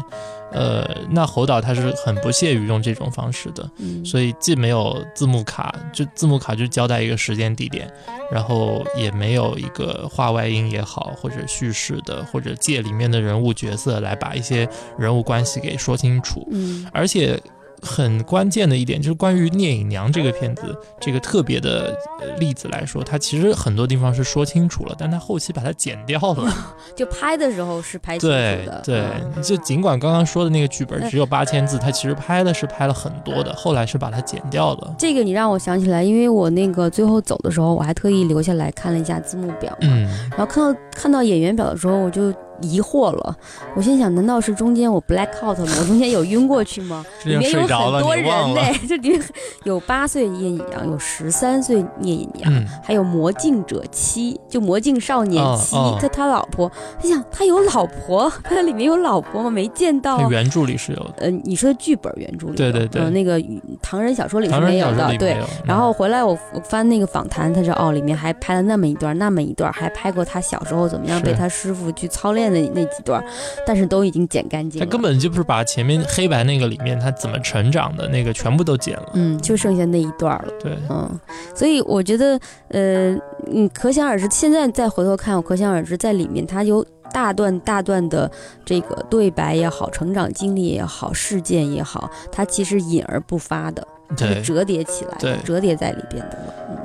[0.52, 3.70] 呃，那侯导他是很不屑于用这种方式的，
[4.04, 7.92] 所以既没有字幕卡，就字幕卡就交代一个时间地点，
[8.30, 17.40] 然后也没有一个话外音也好，或者叙事的，或者借里面的人物角色来把一些人物关系给说清楚，嗯，而且。
[17.82, 21.96] 很关键的一点就是关于《聂隐娘》这个片子这个特别的
[22.38, 26.52] 例子来说，它其实很多地方是说清楚了，但它后期把它剪掉了。
[26.94, 28.34] 就拍的时候是拍清楚
[28.66, 28.82] 的。
[28.84, 29.02] 对
[29.34, 34.94] 对，就尽管刚刚说的那个剧本只有八千字，它其实拍的是拍了很多的，后来是把它剪掉了。
[34.98, 42.32] 这个你让我想起来，因为我那个最后走的时候，我还特意留下来看了一下字幕表，嗯，然后看到看到演员表的时候，我就。
[42.60, 43.36] 疑惑了，
[43.74, 45.64] 我心想，难道是中间我 black out 了？
[45.80, 47.04] 我中间有晕过去吗？
[47.24, 49.22] 里面有很多人呢， 这里面
[49.64, 56.70] 有八岁聂隐娘，有十三岁聂隐娘，还有魔镜者妻，就魔镜少年妻，他他老婆。
[57.00, 59.48] 他想他有老婆， 他里面有老婆吗？
[59.50, 60.28] 没见到。
[60.30, 61.14] 原著里是有的。
[61.18, 63.42] 呃，你说的剧本原著里，对对对，那个
[63.80, 65.16] 唐人小说里是没有的。
[65.16, 65.36] 对。
[65.64, 72.49] 然后回来我我翻那个访谈，他说哦，里面还拍了那么一段，那么一段，还拍过他小时候怎么样被他师傅去操练。
[72.50, 73.24] 那那几段，
[73.66, 74.86] 但是都已经剪干净了。
[74.86, 80.52] 他根本就不是把前面黑白那个里面他怎么成长的那个全部都剪了，嗯，就剩下那一段了。
[80.60, 81.20] 对，嗯，
[81.54, 88.30] 所以我觉得，呃，你可想而知，现在再回头看，我可想而知，在里面他有大段大段的
[88.64, 93.86] 这个对白也好，成长经历也好，事件也好，他其实隐而不发的。
[94.16, 96.38] 对，折叠起来，对，折叠在里边的。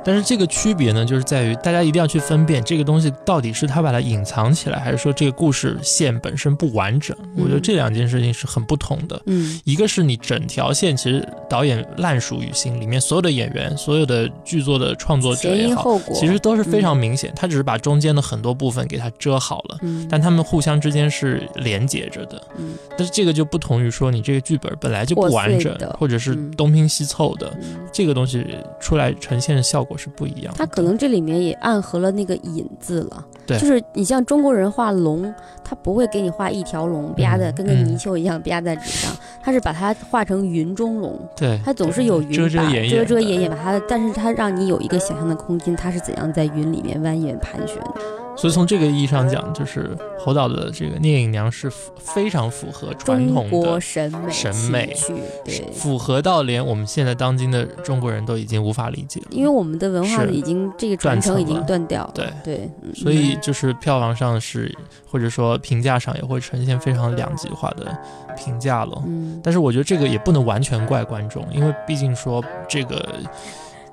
[0.04, 7.16] 但是这个区别呢，就是在于大家一定要去分辨这个东西到底是他把它隐藏起来，还是说这个故事线本身不完整。
[7.36, 9.20] 我觉得这两件事情是很不同的。
[9.26, 17.32] 嗯，一个是你整条线其实导演烂熟于心，里面所有的演员、所有的剧作的创作者也好，其实都是非常明显。
[17.34, 22.40] 他只是把中间的很多部分给它遮好了，但他们互相之间是连接着的。
[22.56, 27.15] 嗯，但是这个就不同于说你这个剧本本来就不完整，或者是东拼西凑。
[27.16, 27.50] 凑的
[27.90, 28.46] 这个东西
[28.78, 30.52] 出来呈现的效果是不一样。
[30.54, 33.24] 它可能这里面也暗合了那个引字了。
[33.46, 35.32] 对，就是你像中国人画龙，
[35.64, 39.10] 他不会给你画一条龙吧的跟个泥鳅一样吧在纸上，
[39.42, 41.18] 他是把它画成云中龙。
[41.34, 48.25] 对，它总是有云遮遮掩遮遮掩掩把它，但是它让你有一个想象的空间，它是怎样在云里面蜿蜒盘旋的。
[48.36, 54.96] 所以从这个意义上讲，就是侯导的这个《聂隐娘》是非常符合传统的审美，审美
[55.44, 62.12] 对，符合到连我们现在当今的中国人都已经无法理解了，因为我们的文化已经这个传承已经断掉了。
[62.14, 64.70] 对对，所以就是票房上是
[65.10, 67.96] 或者说评价上也会呈现非常两极化的
[68.36, 69.02] 评价了。
[69.06, 73.02] 嗯，但是我觉得这个也不能完全怪观众，因为毕竟说这个。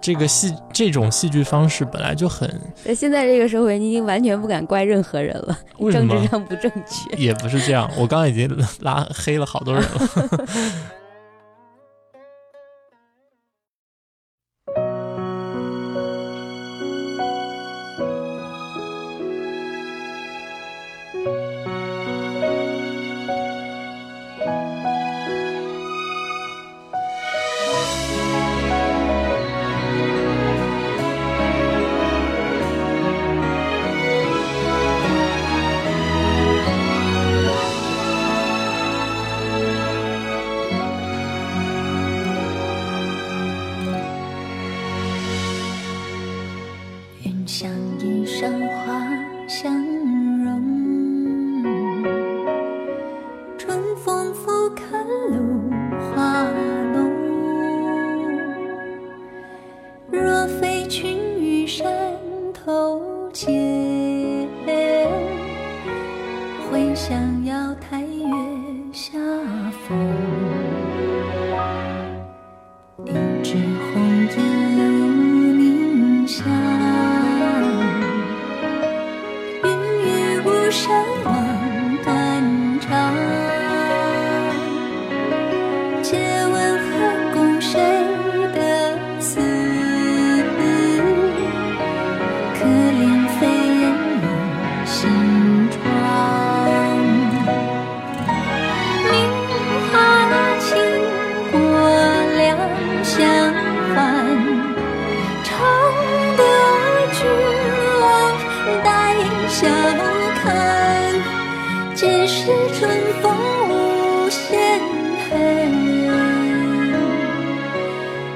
[0.03, 2.45] 这个戏这种戏剧方式本来就很，
[2.83, 5.57] 在现在这个社会，你已经完全不敢怪任何人了，
[5.89, 7.17] 政治上不正确。
[7.17, 10.45] 也不是这样，我刚刚已经拉黑了好多人了。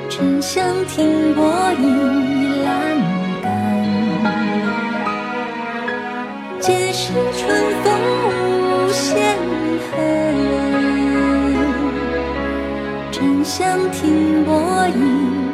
[0.09, 1.43] 沉香亭波
[1.73, 2.67] 影阑
[3.43, 3.45] 干，
[6.59, 7.45] 皆是春
[7.83, 7.85] 风
[8.63, 9.37] 无限
[9.91, 9.93] 恨。
[13.11, 15.46] 沉香亭波影。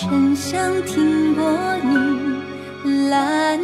[0.00, 3.60] 沉香听过你兰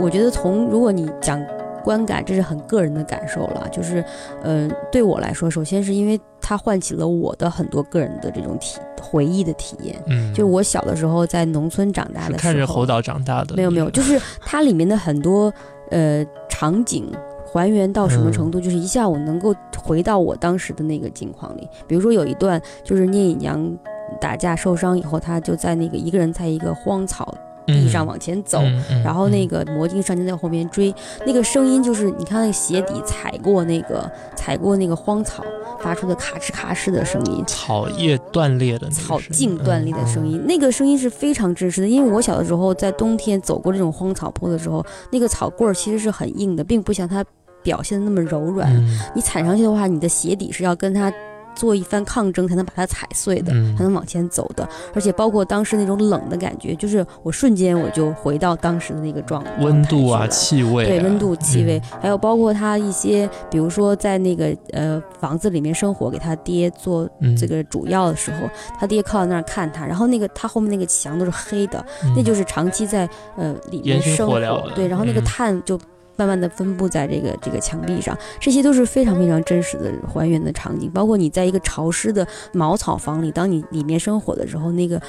[0.00, 1.38] 我觉得从如果你讲
[1.88, 3.66] 观感，这是很个人的感受了。
[3.72, 4.04] 就是，
[4.42, 9.96] 嗯，对我来说，首先是因为它唤起了我的很多个人的这种体回忆的体验。
[10.06, 13.56] 嗯，就我小的时候在农村长大的时候，看着猴岛长大的。
[13.56, 15.50] 没有没有，就是它里面的很多
[15.90, 17.10] 呃场景
[17.50, 21.66] 还原到什么程度，就是一下我能够回到我当时的那个境况里。
[21.86, 23.78] 比如说有一段，就是聂隐娘
[24.20, 27.34] 打架受伤以后，她就在那个一个人在一个荒草。
[27.68, 28.60] 地上往前走，
[29.04, 30.92] 然后那个魔镜上就在后面追，
[31.24, 35.44] 那个声音就是你看那个鞋底踩过那个踩过那个荒草
[35.80, 41.88] 发出的咔哧咔哧的声音，草叶断裂的草茎断裂的声音，那个声音是非常真实的。
[41.88, 47.24] 因为我小的时候在冬天走过这种荒草坡的时候，那个草棍儿其实是很硬的，并不像它
[47.62, 48.72] 表现的那么柔软。
[49.14, 51.12] 你踩上去的话，你的鞋底是要跟它。
[51.58, 54.66] 做一番抗争才能把它踩碎的，才能往前走的。
[54.94, 59.50] 而且包括当时那种冷的感觉，就是我瞬间我就回到当时的那个状态。
[59.60, 60.86] 温度啊，气味。
[60.86, 68.48] 对，温度、气味，还有包括他一些，比如说在那个呃房子里面生火，给他爹做这个主要的时候，
[68.78, 71.84] 他爹靠在那儿看他，然后那个他后面那个墙都是黑的，
[72.16, 74.38] 那就是长期在呃里面生火。
[74.76, 75.76] 对，然后那个炭就。
[76.18, 80.90] 慢慢的分布在这个这个墙壁上，这些都是非常非常真实的还原的场景。
[80.90, 85.00] 包括你在一个潮湿的茅草房里，当你里面生火的时候，那个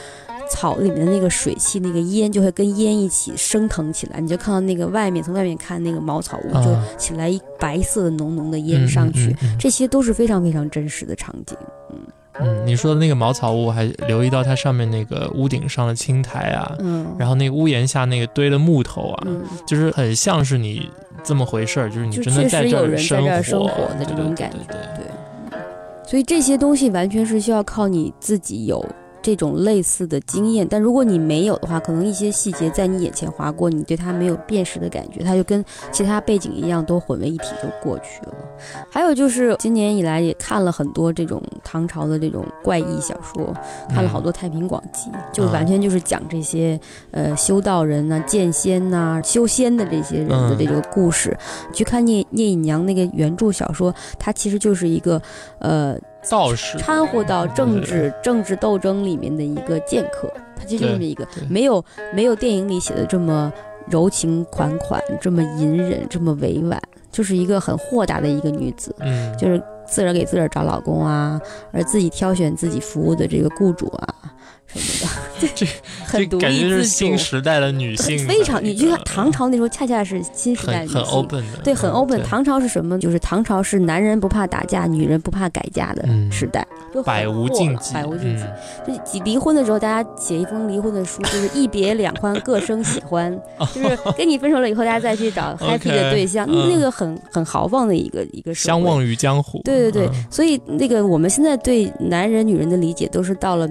[0.52, 11.58] 草里面的那个水汽、那个烟就会跟烟一起升腾起来，你就看到那个外面从外面看那个茅草屋就起来一白色的浓浓的烟上去，这些都是非常非常真实的场景。
[11.92, 12.00] 嗯。
[12.42, 19.28] 嗯，你说的那个茅草屋，还留意到它上面那个屋顶上的青苔啊，嗯，然后那个屋檐下那个堆的木头啊，
[19.68, 20.90] 就是很像是你
[21.24, 25.60] 这么回事儿，就是你真的在这儿生活的这种感觉，对对。
[26.08, 28.84] 所以这些东西完全是需要靠你自己有。
[29.22, 38.34] 这种类似的经验，但如果你没有的话，可能一些细节在你眼前划过，你对它没有辨识的感觉，它就跟其他背景一样都混为一体就过去了。
[38.90, 43.54] 还有就是今年以来也看了很多这种唐朝的这种怪异小说，
[43.90, 46.80] 看了好多《太平广记》，就完全就是讲这些
[47.12, 51.38] 呃修道人呐、剑仙呐、修仙的这些人的这个故事。
[51.74, 55.22] 去看聂聂隐娘那个原著小说，它其实就是一个
[55.60, 55.98] 呃。
[56.30, 56.78] 道士。
[56.80, 63.54] 掺和到政治政治斗争里面的一个剑客，他就这么一个，没有没有电影里写的这么
[63.88, 71.40] 柔情款款，这么隐忍，这么委婉，就是一个很豁达的一个女子，嗯，就是自个儿给自个儿找老公啊，
[71.72, 74.16] 而自己挑选自己服务的这个雇主啊。
[74.68, 75.66] 什么的， 这
[76.06, 76.84] 很独立自主。
[76.84, 82.22] 新时代的女性非常，你就看唐朝那时候，恰恰是新时代女性，很 open 的，对，很 open。
[82.24, 83.00] 唐朝是什么？
[83.00, 88.44] 就是唐朝是男人不怕打架，女人不怕改嫁的时代，就百无禁忌，百无禁忌。
[88.86, 93.36] 就离婚的时候，大家写一封离婚的书，就是一别两宽，各生喜欢，
[93.74, 99.62] 就是跟你分手了以后，大家再去找 happy 的对象，那个很很豪放的一个一个相忘于江湖。
[99.64, 103.68] 对对对，所以那个我们现在对男人女人的理解，都是到了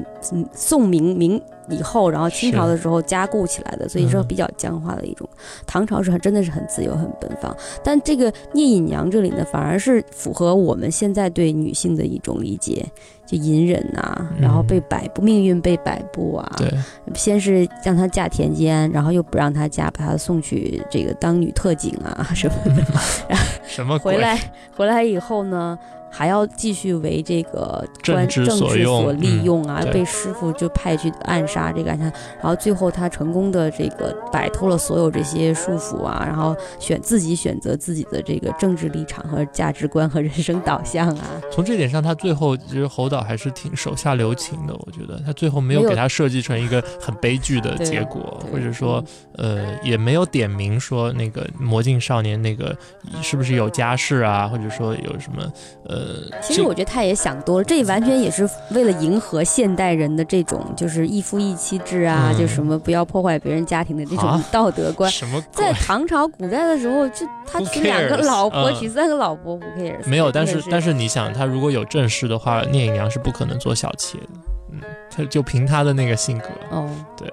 [0.53, 0.89] 宋。
[0.89, 1.39] 明明
[1.71, 5.29] 以后，然后清朝的时候加固起来的，所以说比较僵化的一种。
[5.67, 12.87] 唐朝是很真的是很自由、很奔放，但这个聂隐娘这里呢，反而是符合我们现在对女性的一种理解，
[13.27, 16.53] 就隐忍呐，然后被摆布，命运被摆布啊。
[16.57, 16.73] 对，
[17.15, 22.83] 先是让她嫁田间，然后又不让她嫁，把她送去这个当女特警啊什么的。
[23.67, 24.39] 什么 回来
[24.75, 25.79] 回来以后呢？
[26.11, 32.05] 还要继续为这个政治所利用啊，被师傅就派去暗杀这个暗杀，
[32.37, 41.25] 然后最后他成功的这个摆脱了所有这些束缚啊，然后选自己选择自己的这个政治立场和价值观和人生导向啊。
[41.53, 49.03] 从这点上，他最后其实侯导还是挺手下留情的，我觉得他最后没有给他设计成一个很悲剧的结果，或者说
[49.35, 52.77] 呃也没有点名说那个魔镜少年那个
[53.23, 55.53] 是不是有家室啊，或者说有什么
[55.85, 55.98] 呃。
[55.99, 65.11] 呃，其实我觉得他也想多了，这完全也是为了迎合现代人的这种就是一夫一妻制啊，就什么不要破坏别人家庭的这种道德观。
[65.11, 65.43] 什么？
[65.51, 69.99] 在唐朝古代的时候，就他娶两个老婆，娶三个老婆不 care。
[70.07, 74.29] 没有，但是但是你想，他如果有正室的话，聂隐娘是不可能做小妾的。
[74.73, 74.81] 嗯，
[75.11, 76.47] 他就凭他的那个性格。
[76.71, 77.29] 哦，对。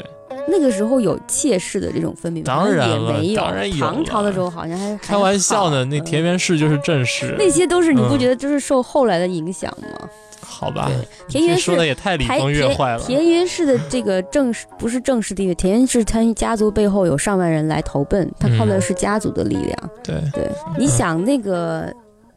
[0.48, 2.46] 那个时候有妾室的这种分别吗？
[2.48, 3.86] 当然了，当然有。
[3.86, 7.36] 唐朝的时候好像还开玩笑呢，那田园氏就是正室。
[7.38, 10.08] 那些都是你不觉得就是受后来的影响吗？
[10.42, 10.90] 好吧，
[11.28, 13.04] 田园说的也太礼崩乐坏了。
[13.04, 19.90] 田园氏的这个正式不是正式地位，田园氏他家族背后有上万人来投奔，他靠的是家族的力量。
[20.04, 21.92] 对对，你想那个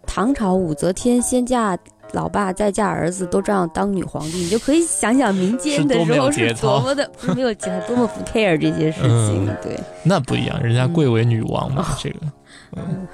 [0.04, 1.78] 唐朝武则天先嫁。
[2.12, 9.46] 老爸再嫁儿子都这样当女皇帝，你就可以想想民间的时候是多么的没有节多么不 care 这些事情。
[9.62, 12.18] 对，那不一样，人家贵为女王嘛，这个。
[12.76, 13.06] 嗯，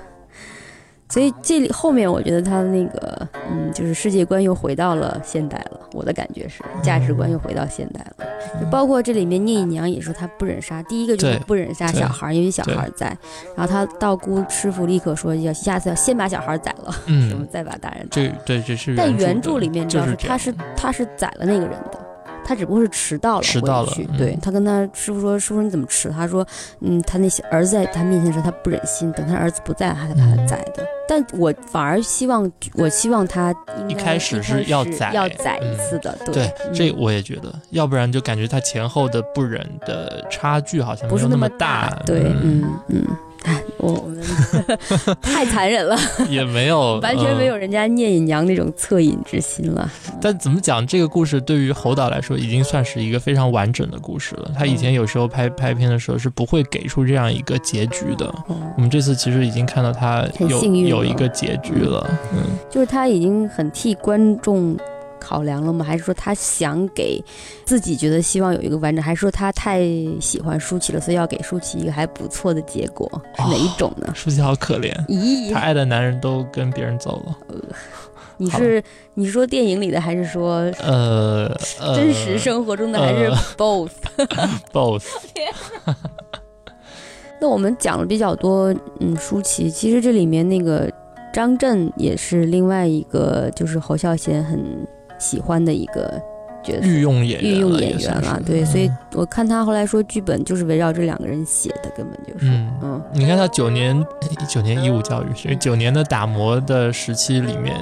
[1.15, 5.79] 所以这里后面我觉得他那个嗯，就是世界观又回到了现代了。
[5.93, 8.27] 我的感觉是价值观又回到现代了。
[8.61, 13.17] 就包括这里面聂隐娘也说她不忍杀，第一个就是不忍杀小孩，因为小孩在。
[13.57, 18.09] 然后他道姑师傅立刻说要下次要先把小孩宰了，嗯， 再把大人。
[18.11, 18.97] 宰对这是。
[18.97, 22.04] 但原著里面就是他是他是宰了那个人的。
[22.45, 23.93] 他只不过是迟到了，迟到了。
[24.19, 26.47] 对他跟他师傅说：“师傅你怎么迟？”他说
[26.81, 30.87] ：“嗯，他那些儿子在他面前时，他不忍心，等他儿子不在，他才把他宰的。
[31.07, 33.55] 但我反而希望，我希望他
[33.89, 36.17] 一开始是要宰，要宰一次的。
[36.33, 41.91] 对，这我也觉得，要不然就感觉他前后的不忍的差距好像不是那么大。
[42.07, 43.05] 对，嗯嗯。
[43.79, 44.23] 我我们
[45.21, 45.97] 太残忍了，
[46.29, 49.91] 也没有 完全没有人家聂隐娘那种恻隐之心了。
[50.21, 54.51] 但怎么讲，这个故事对于侯导来说，已经算是一个非常完整的故事了。
[54.57, 58.33] 他以前有时候拍拍片的时候是不会给出这样一个结局的。
[58.77, 64.77] 我们这次其实已经看到他有有一个结局了，嗯，就是他已经很替观众。
[65.21, 65.85] 考量了吗？
[65.85, 67.23] 还是说他想给
[67.65, 69.03] 自己觉得希望有一个完整？
[69.03, 69.81] 还是说他太
[70.21, 73.11] 喜欢舒淇了，所以要给舒淇一个还不错的结果？
[73.37, 74.13] 是哪一种呢？
[74.15, 77.39] 舒淇好可怜，咦，他爱的男人都跟别人走了。
[77.49, 77.57] 呃，
[78.37, 78.83] 你是
[79.15, 81.49] 你说电影里的，还是说呃
[81.95, 85.05] 真实生活中的，还是 both？both。
[87.41, 90.91] 那我们讲了比较多，嗯，舒淇，其实这里面那个
[91.33, 94.87] 张震也是另外一个，就是侯孝贤很。
[95.25, 96.21] 喜欢的一个
[96.63, 102.47] 角色，御用演御用演员了，对，所以我看他后来说剧本就是围绕这两个人写的，根本就是，
[102.83, 104.05] 嗯，你看他九年
[104.47, 107.75] 九年义务教育，所以九年的打磨的时期里面，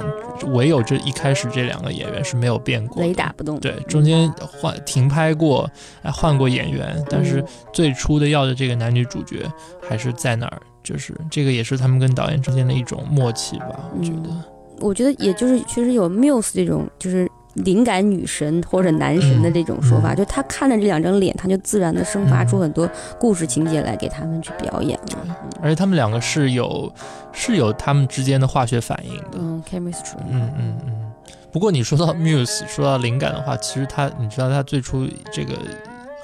[0.52, 5.68] 唯有这一开始这两个演员是没有变过，雷打不动，对，中间换停拍过，
[6.02, 9.44] 哎，换过演员，但是最初的要的这个男女主角
[9.88, 14.51] 还是在那儿，就是这个也是他们跟导演之间的一种默契吧，我觉得。
[14.82, 25.36] 我觉得也就是确实有 muse 这种就是灵感女神或者男神的这种说法，就他看着这两张脸，他就自然的生发出很多故事情节来给他们去表演了。
[25.60, 26.92] 而且他们两个是有
[27.30, 29.38] 是有他们之间的化学反应的。
[29.38, 30.16] 嗯，chemistry。
[30.28, 31.12] 嗯嗯嗯。
[31.52, 35.52] 不过你说到 muse，说到灵感的话，其实他你知道他最初这个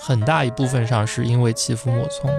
[0.00, 2.30] 很大一部分上是因为欺负莫聪。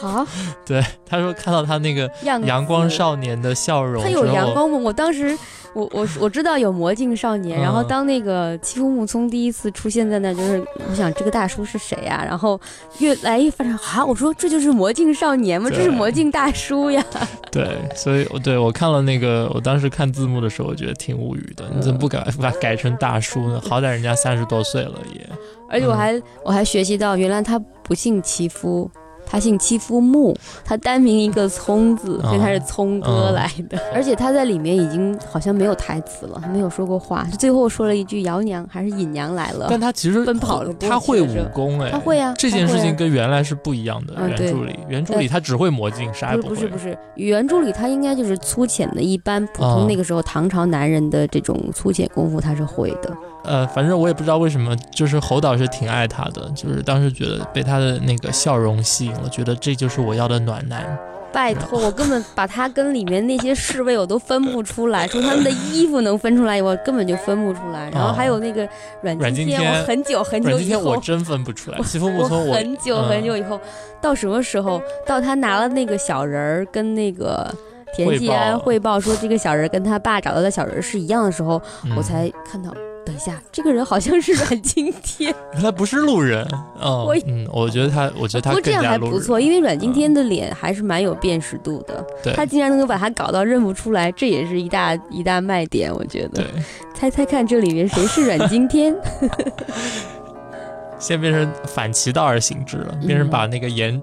[0.00, 0.26] 啊，
[0.64, 4.78] 对，他说看到他那个阳光少年的笑容，他有阳光吗？
[4.78, 5.36] 我当时，
[5.74, 12.24] 我我我知道有魔镜少年，然后当那个欺负木聪第一次出现在那，就是我想这个大叔是谁呀？
[12.26, 12.60] 然后
[12.98, 15.68] 越来越发展啊，我说这就是魔镜少年吗？
[15.70, 17.04] 这是魔镜大叔呀。
[17.52, 21.64] 对，所以我对我看了那个，我当时看字幕的时候，我觉得挺无语的。
[21.74, 23.60] 你怎么不改把改成大叔呢？
[23.68, 25.28] 好歹人家三十多岁了也。
[25.68, 28.90] 而且我还我还学习到，原来他不姓欺夫。
[29.32, 33.80] 他姓戚夫木，他单名一个聪字，所以他是聪哥来的。
[33.94, 39.68] 而且他在里面已经好像没有台词了，没有说过话，最后说了一句“姚娘”还是“尹娘”来了。
[39.70, 42.34] 但他其实奔跑了，他会武功哎，他会啊。
[42.36, 44.12] 这件事情跟原来是不一样的。
[44.28, 46.54] 原著里，原著里他只会魔镜，啥也不会。
[46.54, 53.10] 不是不是，原著里他应该就是粗浅的，一般普通那个时候唐朝男人的这种粗浅功夫他是会的。
[53.44, 60.98] 呃，反正我也不知道为什么，就是侯导是挺爱他的，就是当时觉得被他的那个笑容吸引了，觉得这就是我要的暖男。
[61.32, 67.88] 拜托，我根本把他跟里面那些侍卫我都分不出来，除他们的衣服能分出来，我根本就分不出来。
[67.90, 68.68] 然后还有那个
[69.00, 71.78] 阮经天，我很久很久以后，我真分不出来。
[71.78, 73.58] 我很久很久以后，
[73.98, 74.78] 到什么时候？
[75.06, 77.50] 到他拿了那个小人儿跟那个
[77.96, 81.58] 田季安汇报说这个小人跟他爸找到的小人是一样的时候，
[81.96, 82.70] 我才看到。
[83.04, 86.46] 等一下，这个人好像是阮经天，原来不是路人。
[86.80, 92.04] 嗯，我嗯，我觉得他，我觉得他不过这样还不错，因为阮经天的脸还是蛮有辨识度的。
[92.22, 96.42] 对，他竟然能够把他搞到认不出来，这也是一大一大卖点，我觉得。
[96.42, 96.46] 对，
[96.94, 98.94] 猜猜看，这里面谁是阮经天？
[101.02, 104.00] 现在变成反其道而行之了，变成把那个颜，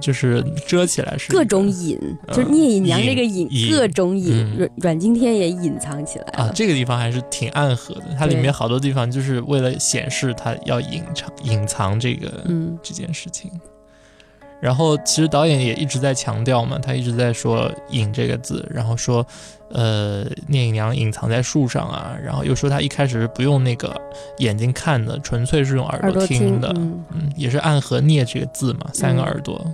[0.00, 1.96] 就是遮起来是各种隐，
[2.32, 6.50] 就是聂隐娘这个隐，各种隐，阮阮经天也隐藏起来啊。
[6.52, 12.44] 这个地方还是挺暗合的，它里面好多地方就是为了显示他要隐藏隐藏这个
[12.82, 13.48] 这件事情。
[14.60, 19.24] 然后其实导演也一直在强调嘛，他一直在说“隐”这个字，然后说。
[19.72, 23.94] 呃，聂隐娘隐藏在树上啊，然后又说他一开始是不用那个
[24.38, 29.64] 眼睛看的，纯粹是用耳朵听的，嗯，也是暗合“聂”这个字嘛，三个耳朵，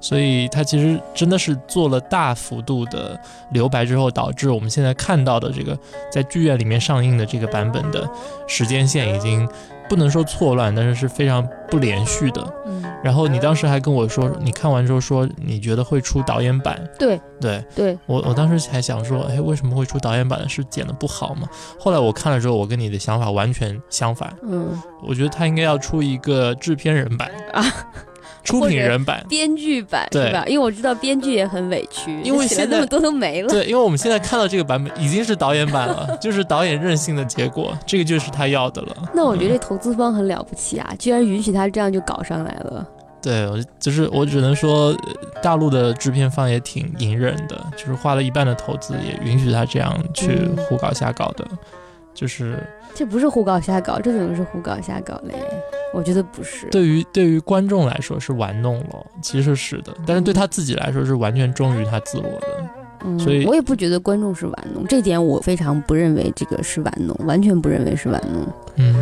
[0.00, 3.18] 所以他其实真的是做了大幅度的
[3.50, 5.76] 留白之后，导致我们现在看到的这个
[6.12, 8.08] 在剧院里面上映的这个版本的
[8.46, 9.48] 时间线已经
[9.88, 12.54] 不能说错乱，但是是非常不连续的。
[12.66, 16.82] 嗯，然后你当时还跟我说，你看完之后说你觉得会出导演版。
[16.98, 20.48] 对对对，我我当时还想说，哎，为什么会出导演版的？
[20.48, 21.48] 是剪的不好吗？
[21.78, 24.34] 后来我看了之后，我跟你的想法完全相反。
[24.42, 27.64] 嗯，我觉得他应该要出一个制片人版啊。
[28.48, 30.44] 出品人版、编剧版对吧？
[30.46, 33.48] 因为我知道编剧也很委屈，因为现在那么多都没了。
[33.48, 38.96] 对，因为我们现在看到这个版本已经是导演版了， 就是导演任性的结果，这个就是他要的了。
[39.14, 42.86] 那我觉得投资方很了不起啊，居然允许他这样就搞上来了。
[43.20, 44.96] 对，我就是我只能说，
[45.42, 51.44] 大陆的制片方也挺隐忍的，就是花了一半的投资也允许他这样去胡搞瞎搞的，
[52.14, 52.62] 就是
[52.94, 55.34] 这不是胡搞瞎搞，这怎么是胡搞瞎搞嘞？
[55.94, 62.46] 我觉得不是，对于对于观众来说是玩弄了，其实是的，但是对他自己来说是完全忠于他自我的，
[63.04, 68.94] 嗯，所以我也不觉得观众是玩弄，这点我非常不认为这个是玩弄，完全不认为是玩弄，嗯，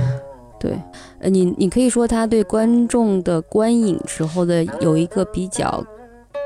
[0.60, 0.78] 对，
[1.18, 5.84] 呃，你你可以说他对观众的观影时候的有一个比较。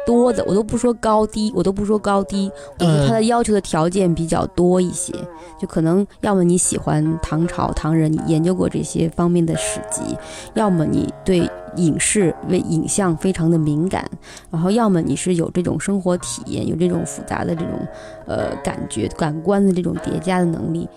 [0.06, 5.12] 多的我都不说高低，我都不说高低，我觉得他的要求的条件比较多一些，
[5.58, 10.16] 就可能要么你喜欢唐朝唐人，你研究过这些方面的史籍，
[10.54, 14.08] 要么你对影视为影像非常的敏感，
[14.50, 17.86] 然后要么你是有这种生活体验，有这种复杂的这种
[18.26, 20.88] 呃感觉感官的这种叠加的能力，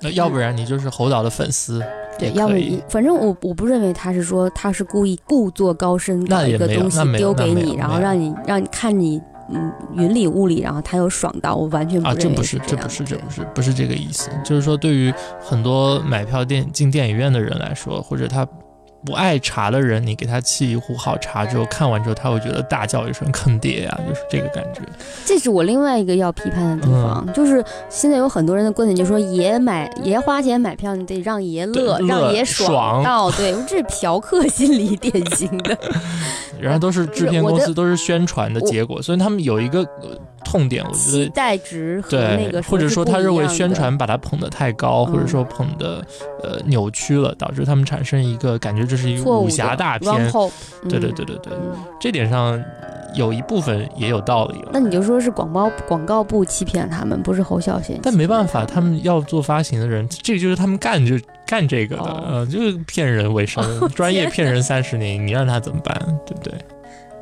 [0.00, 1.82] 那要不然你就是侯导的粉丝。
[2.18, 2.54] 对，要不
[2.88, 9.20] 反正我我不认为他是说他是故意故作高深搞一个东西丢给你，然后让你让你看你
[9.50, 18.46] 嗯云里雾里，然后他又爽到，我完全不啊，这不是这不是这不是不是这个意思，就是说对于很多买票电进电影院的人来说，或者他。
[19.04, 24.80] 不爱茶的人，你给他沏一壶好茶之后，看完之后他会觉得大叫一声“坑爹呀”，就是这个感觉。
[25.26, 33.30] 这是我另外一个要批判的地方，就是现在有很多人的观点，就说爷买爷花钱买票，你得让爷乐，让爷爽到。
[33.32, 35.76] 对，这是嫖客心理典型的。
[36.58, 39.86] 然后都是制片公司，都是宣传的结果，所以他们有一个。
[40.54, 46.00] 痛点，我觉得期待值和那个，或者说他认为宣传把他捧得太高，或者说捧的
[46.44, 50.30] 呃扭曲了，导致他们产生一个感觉，这是一个武侠大片。
[50.88, 51.52] 对对对对对，
[52.00, 52.62] 这点上
[53.16, 54.70] 有一部分也有道理了。
[54.72, 57.98] 那你就说是广告广告部欺骗他们，不是侯孝贤。
[58.00, 65.96] 但没办法，他们要做发行的人，这个就是他们干就干这个的，嗯，就是骗人为生， 专业骗人三十年，你让他怎么办？
[66.24, 66.54] 对不对？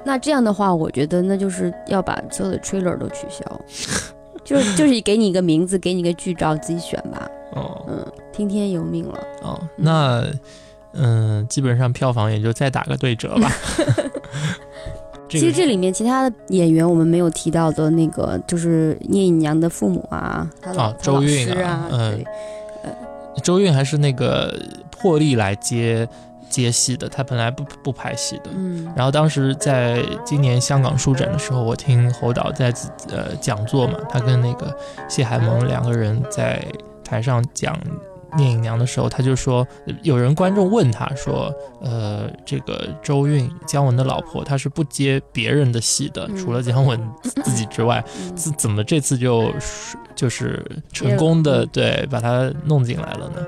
[0.04, 3.60] 那这样的话，我觉得那就是要把所有的 trailer 都取消，
[4.44, 7.30] 就是就是给你一个名字，给你一个剧照，自己选吧。
[7.54, 9.18] 哦，嗯，听天由命了。
[9.42, 10.24] 哦，那
[10.94, 13.50] 嗯，基本上票房也就再打个对折吧。
[15.28, 22.24] 其实这里面其他的演员我们没有提到的那个，就是聂隐娘的父母啊，啊，周韵啊，嗯，
[22.82, 22.90] 呃，
[23.42, 24.54] 周韵还是那个
[24.90, 26.06] 破例来接。
[26.52, 32.72] 接戏的，他本来不不拍戏的，嗯，然后当时在今年香港书展的时候，我听侯导在
[33.08, 34.76] 呃讲座嘛，他跟那个
[35.08, 36.62] 谢海萌两个人在
[37.02, 37.76] 台上讲
[38.36, 39.66] 聂隐娘的时候，他就说，
[40.02, 41.50] 有人观众问他说，
[41.80, 47.00] 呃，这个周韵姜文的老婆，她是不接别人的戏的，除了姜文
[47.42, 48.04] 自己之外，
[48.36, 49.50] 怎怎么这次就
[50.14, 53.42] 就是成功的对把他弄进来了呢？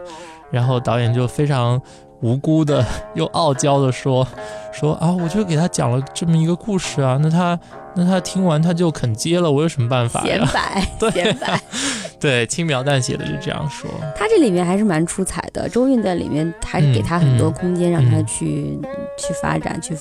[0.50, 1.80] 然后导演就非常。
[2.24, 4.26] 无辜的又傲娇的说，
[4.72, 7.58] 说啊，我就给他讲了这么一个故事啊，那他
[7.94, 10.38] 那他听完他就肯接了，我有什么办法呀？
[10.38, 11.36] 显摆， 对，
[12.18, 13.90] 对，轻描淡写的就这样说。
[14.16, 18.80] 他这里面还是蛮出彩的，周韵在里面还是给他很多空间，让他去
[19.18, 19.94] 去发展去，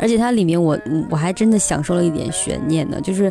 [0.00, 0.76] 而且他里面我
[1.08, 3.30] 我还真的享受了一点悬念呢，就是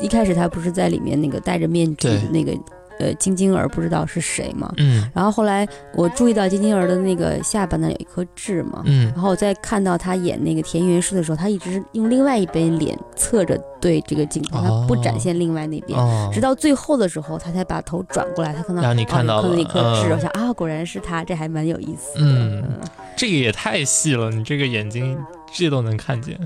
[0.00, 2.56] 一开始他不是在里面那个戴着面具那个。
[2.98, 4.72] 呃，金晶儿不知道是谁嘛？
[4.76, 15.98] 嗯，然后后来我注意到金晶儿的那个下巴那有一颗痣嘛，嗯，然后我在看到他演那个田园诗的时候，他一直是用另外一边脸侧着对这个镜头，他不展现另外那边，
[16.32, 22.24] 直到最后的时候，他才把头转过来，他可能让你看到了那颗痣，我想啊，果然是他，这还蛮有意思的。
[22.24, 22.64] 嗯，
[23.16, 25.18] 这个也太细了，你这个眼睛
[25.52, 26.38] 这都能看见。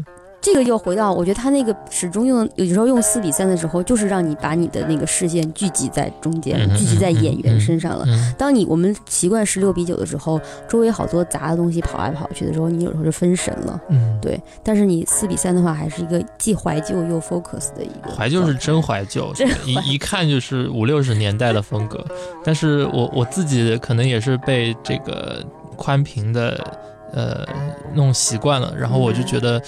[0.43, 8.05] 这个又回到，我觉得他那个始终用，有时候用四比三的时候，就是让你把你的那个视线聚集在中间，聚集在演员身上了。
[8.37, 13.81] 当你我们习惯十六比九的时候，周围好多杂的东西跑来跑去的时候，你有时候就分神了。
[13.89, 14.39] 嗯，对。
[14.65, 18.11] 但是你四比三的话，还是一个既怀旧又 focus 的一个。
[18.11, 19.33] 怀旧是真怀旧，
[19.65, 22.05] 一一看就是五六十年代的风格。
[22.43, 25.41] 但是我我自己可能也是被这个
[25.77, 26.59] 宽屏的。
[27.13, 27.47] 呃
[27.95, 29.61] 弄习惯了，然后我就觉得。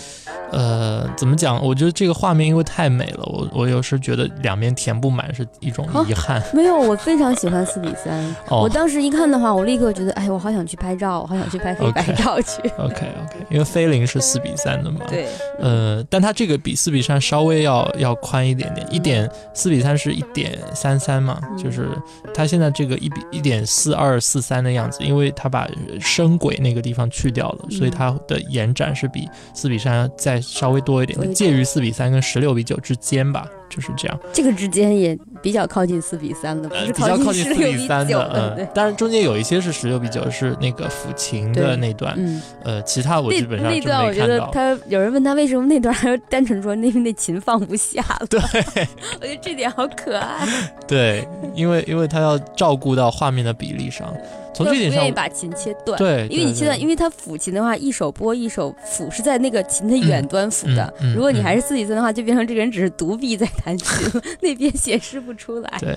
[0.52, 1.60] 呃，怎么讲？
[1.64, 6.40] 我觉得这个画面因为太美了，我我有时觉得两边填不满是一种遗憾。
[6.52, 8.36] 没有，我非常喜欢四比三。
[8.48, 12.60] 我当时一看的话，我立刻觉得，哎，我好想去拍照，我好想去拍黑白 照去。
[12.78, 15.00] OK OK，因为菲林是四比三的嘛。
[15.08, 15.26] 对。
[15.58, 21.88] 呃，但它这个比四比三稍微要要宽一点点，一点四比三是一点三三嘛，就是
[22.32, 25.68] 它现在这个一比一点四二四三的样子，因为它把
[26.00, 30.40] 声轨那个地方去掉了，所以它的延展是比四比三再。
[30.54, 34.20] 稍微多一点，介于四比三跟十六比九之间吧，就是这样。
[34.32, 38.54] 这个之间也比较靠近四比三的，不是靠近四比三的。
[38.56, 42.14] 嗯， 当然中间有一些是十六比九，是那个抚琴的那段。
[42.16, 48.26] 嗯，呃，其他我基本上那段我觉得他有人问他为什么那段，他就单纯说那那琴放不下了。
[48.28, 48.38] 对，
[49.20, 50.46] 我觉得这点好可爱。
[50.86, 54.14] 对，因为因为他要照顾到画面的比例上。
[54.54, 60.94] 从这点上，不愿意把琴切断，对，因为你切断，因为他抚琴的话，一手拨一手抚，是在那个琴的远端抚的。
[61.14, 65.78] 如果你还是四比三的话，就变成这个人只是独臂在弹琴， 那边显示不出来。
[65.80, 65.96] 对。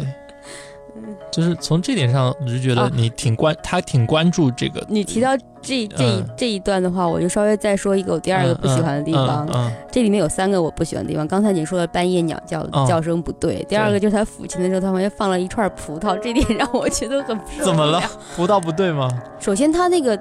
[1.32, 4.86] 就是从这点上，我就觉得你挺关，他挺关注这个。
[4.88, 9.48] 你提到这这一这一段的话，我就稍微再说一个我第二个不喜欢的地方。
[9.91, 11.28] 这里面有三个我不喜欢的地方。
[11.28, 18.02] 刚才你说的半夜鸟叫叫声不对，第二个就是他抚琴的时候，他旁边放了一串葡萄，这点让我觉得很怎么了？
[18.36, 19.10] 葡萄不对吗？
[19.39, 20.18] 首先，他那个。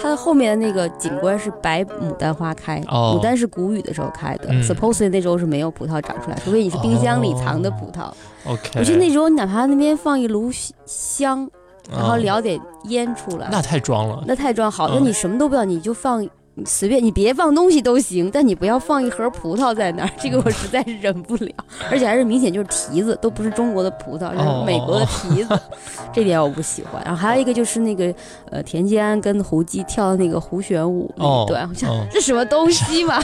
[0.00, 8.10] 它的后面的那个景观是白牡丹花开，牡丹是谷雨的时候开的，supposedly 那时候是没有葡萄长出来，除非你是冰箱里藏的葡萄。
[8.44, 10.50] OK，我觉得那时候哪怕那边放一炉
[10.86, 11.50] 香，
[11.90, 14.70] 然后聊点烟出来，那太装了，那太装。
[14.70, 16.26] 好那，你什么都不要，你就放。
[16.66, 21.50] 随便你别放东西都行，但你不要放一盒葡萄在那儿，这个我实在是忍不了，
[21.90, 25.60] 而且还是明显就是提子，都不是中国的葡萄，是美国的提子，
[26.12, 27.02] 这点我不喜欢。
[27.04, 28.14] 然后还有一个就是那个
[28.50, 33.20] 呃田季安跟胡姬跳的那个胡旋舞那一段，我想这什么东西嘛？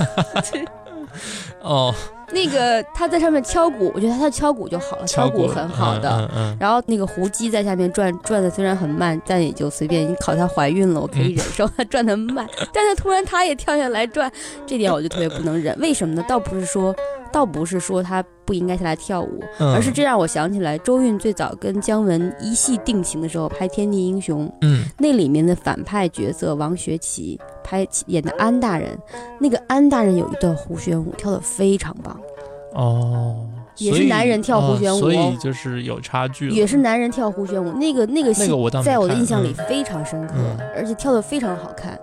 [1.62, 1.95] 哦。
[2.33, 6.57] 那个他在上面敲鼓，我觉得他敲鼓就好了，敲鼓很好的。
[6.59, 10.09] 然后那个胡姬在下面转转的虽然很慢，但也就随便。
[10.09, 14.31] 你考她怀孕了，我可以忍受她转的慢， 但是突然她也跳下来转，
[14.66, 15.79] 这点我就特别不能忍。
[15.79, 16.25] 为什么呢？
[16.29, 16.95] 倒不是说。
[17.33, 28.99] 倒不是说他不应该下来跳舞，而是这让我想起来周韵最早跟姜文一戏定情的时候拍《天地英雄》，嗯，那里面的反派角色王学圻拍演的安大人，
[29.41, 32.21] 那个安大人有一段胡旋舞跳得非常棒，
[32.75, 33.47] 哦，
[33.79, 38.47] 也是男人跳胡旋舞，所以就是有差距，也是男人跳胡旋舞，那个那个戏
[38.85, 40.35] 在我的印象里非常深刻，
[40.77, 41.99] 而且跳得非常好看。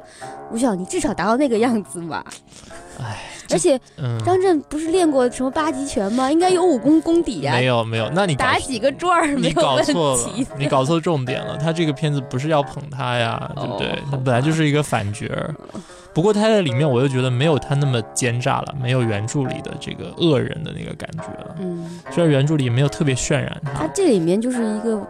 [0.51, 2.25] 我想你至少达到那个样子吧，
[2.99, 3.30] 哎。
[3.51, 3.79] 而且
[4.25, 6.31] 张震不是练过什么八极拳吗？
[6.31, 7.53] 应该有武功功底呀。
[7.53, 10.47] 没有没有，那你打几个转儿没有问题。
[10.57, 13.97] 你搞错重点了，他这个片子不是要捧他呀，对不对？
[14.09, 15.25] 他本来就是一个反角。
[16.13, 21.55] 不过他在里面，我又觉得没有他那么奸诈了，没有原著里的这个恶人的那个感觉了。
[21.59, 25.01] 嗯，虽然原著里没有特别渲染他，他这里面就是一个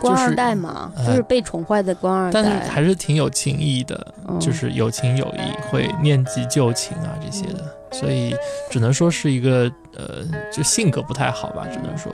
[0.00, 4.04] 官二代嘛，就是被宠坏的官二代，但是还是挺有情义的，
[4.40, 8.34] 就是有情有义，会念及旧情啊这些的，所以
[8.70, 12.12] 只能说是一个呃，就性格不太好吧，只能说。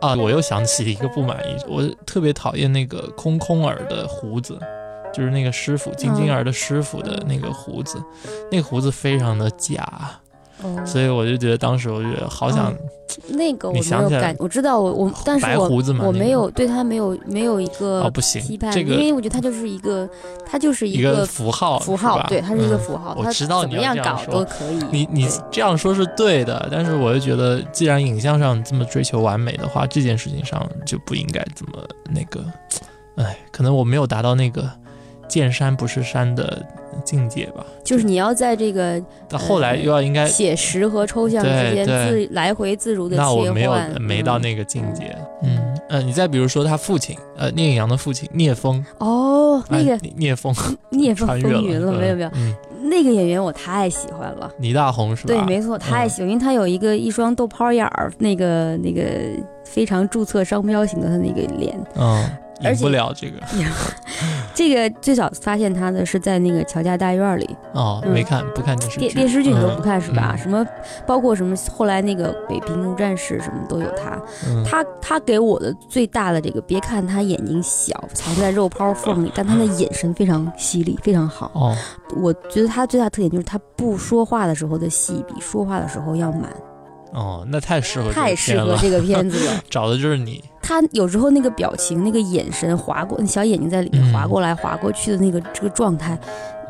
[0.00, 4.58] 啊，我又想起一个不满意，我特别讨厌那个空空儿的胡子。
[5.12, 8.02] 就是那个师傅金晶儿的师傅的那个胡子，
[8.50, 10.20] 那个胡子非常的假，
[10.86, 12.74] 所以我就觉得当时我觉得好想
[13.28, 15.68] 那个我没有感，我知道我我，但是我
[16.00, 18.42] 我没有对他没有没有一个哦不行
[18.72, 20.08] 这个，因为我觉得他就是一个
[20.46, 31.82] 他就是一个符号符号，对，他是一个符号，我知道你要这样搞都可以，你你这样说是对的，但是我就觉得既然影像上这么追求完美的话，这件事情上就不应该这么
[32.12, 32.44] 那个，
[33.16, 34.70] 哎，可能我没有达到那个。
[35.26, 36.64] 见山不是山的
[37.04, 43.34] 境界吧，就是你要在这个到后来又要应该写实和抽象之间自来回自如的切换。
[43.34, 45.16] 那我没有没到那个境界。
[45.42, 45.58] 嗯
[45.90, 48.84] 嗯，你再比如说他父亲，呃，聂隐阳的父亲聂风。
[48.98, 50.54] 哦，那个聂风，
[50.90, 52.30] 聂风 风云了，没有没有。
[52.84, 55.34] 那个演员我太喜欢了，倪大红是吧？
[55.34, 59.02] 对，没错，太喜欢，因为他有一个一双豆泡眼儿，那个那个
[59.64, 61.78] 非常注册商标型的他那个脸。
[61.96, 62.24] 嗯。
[62.60, 63.38] 演不了这个，
[64.54, 67.56] 这个最早发现他的是在那个乔家大院里。
[67.72, 70.36] 哦，没看不看电视电电视剧你都不看是吧？
[70.36, 70.64] 什么
[71.06, 74.16] 包括什么后来那个北平无战事什么都有他，
[74.64, 81.50] 他他给我的最大的这个，别看他眼睛小，藏在肉泡缝里， 但他的眼神非常犀利，非常好。
[81.54, 81.74] 哦，
[82.22, 86.48] 我觉得他最大特点就是他不说话的时候的戏比说话的时候要满。
[87.14, 90.42] 哦，那太适合太适合这个片子了， 找的就是你。
[90.60, 96.18] 他有时候那个表情、那个眼神划过，小眼睛在里面划过来、划过去的那个这个状态，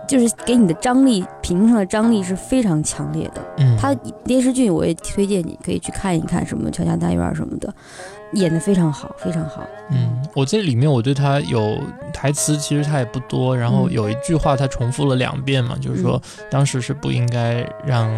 [0.06, 3.40] 就是给你的张力，屏幕上的张力是非常强烈的。
[3.58, 7.72] 嗯，他电视剧我也推荐你可以去看一看，什么《乔家大院》什么的，
[8.32, 9.64] 演的非常好，非常好。
[9.92, 11.78] 嗯，我这里面我对他有
[12.12, 13.92] 台词，其实他也不多，然后嗯。
[13.92, 16.20] 有一句话他重复了两遍嘛，就是说
[16.50, 18.10] 当时是不应该让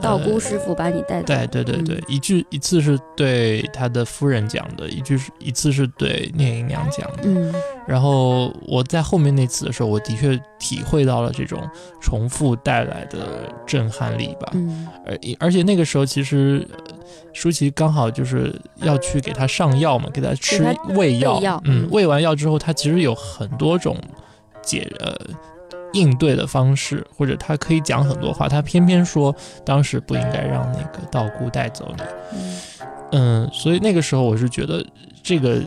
[0.00, 1.26] 道姑呃师傅把你带走。
[1.26, 7.22] 对对对对，嗯一句一次是对他的夫人讲的，一句是一次是对聂姨娘讲的。
[7.24, 7.54] 嗯
[7.86, 11.60] 然后我在后面那次的时候，我的确体会到了这种
[12.00, 14.50] 重复带来的震撼力吧。
[14.52, 16.94] 嗯而而且那个时候其实呃
[17.32, 20.62] 舒淇刚好就是要去给他上药嘛，给他吃
[20.94, 23.96] 胃药，喂药嗯嗯，喂完药之后，他其实有很多种
[24.62, 25.16] 解呃
[25.92, 29.34] 应对的方式，或者他可以讲很多话，他偏偏说
[29.64, 32.02] 当时不应该让那个道姑带走你，
[32.34, 32.60] 嗯。
[33.12, 34.86] 嗯，所以那个时候我是觉得
[35.20, 35.60] 这个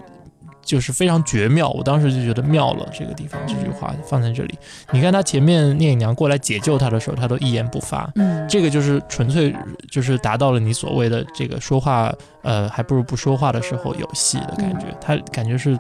[0.61, 2.88] 就是非常绝妙，我当时就觉得妙了。
[2.97, 4.57] 这个地方这句话放在这里，
[4.91, 9.53] 你看他前面聂隐娘过来解救他的时候，他都一言不发，嗯，这个就是纯粹
[9.91, 12.13] 就是达到了你所谓的这个说话，
[12.43, 14.86] 呃，还不如不说话的时候有戏的感觉。
[15.01, 15.78] 他感觉是，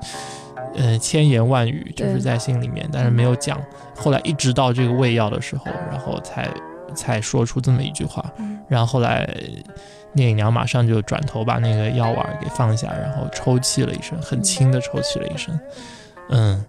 [0.75, 3.61] 呃，千言万语就是在心里面，但是没有讲。
[3.95, 6.49] 后来一直到这个喂药的时候，然后才
[6.95, 8.23] 才说出这么一句话。
[8.39, 9.29] 嗯然后后来
[10.13, 15.59] 聂隐娘马上就转头把那个药丸给放下，然后抽泣了一声，很轻的抽泣了一声。
[16.29, 16.65] 嗯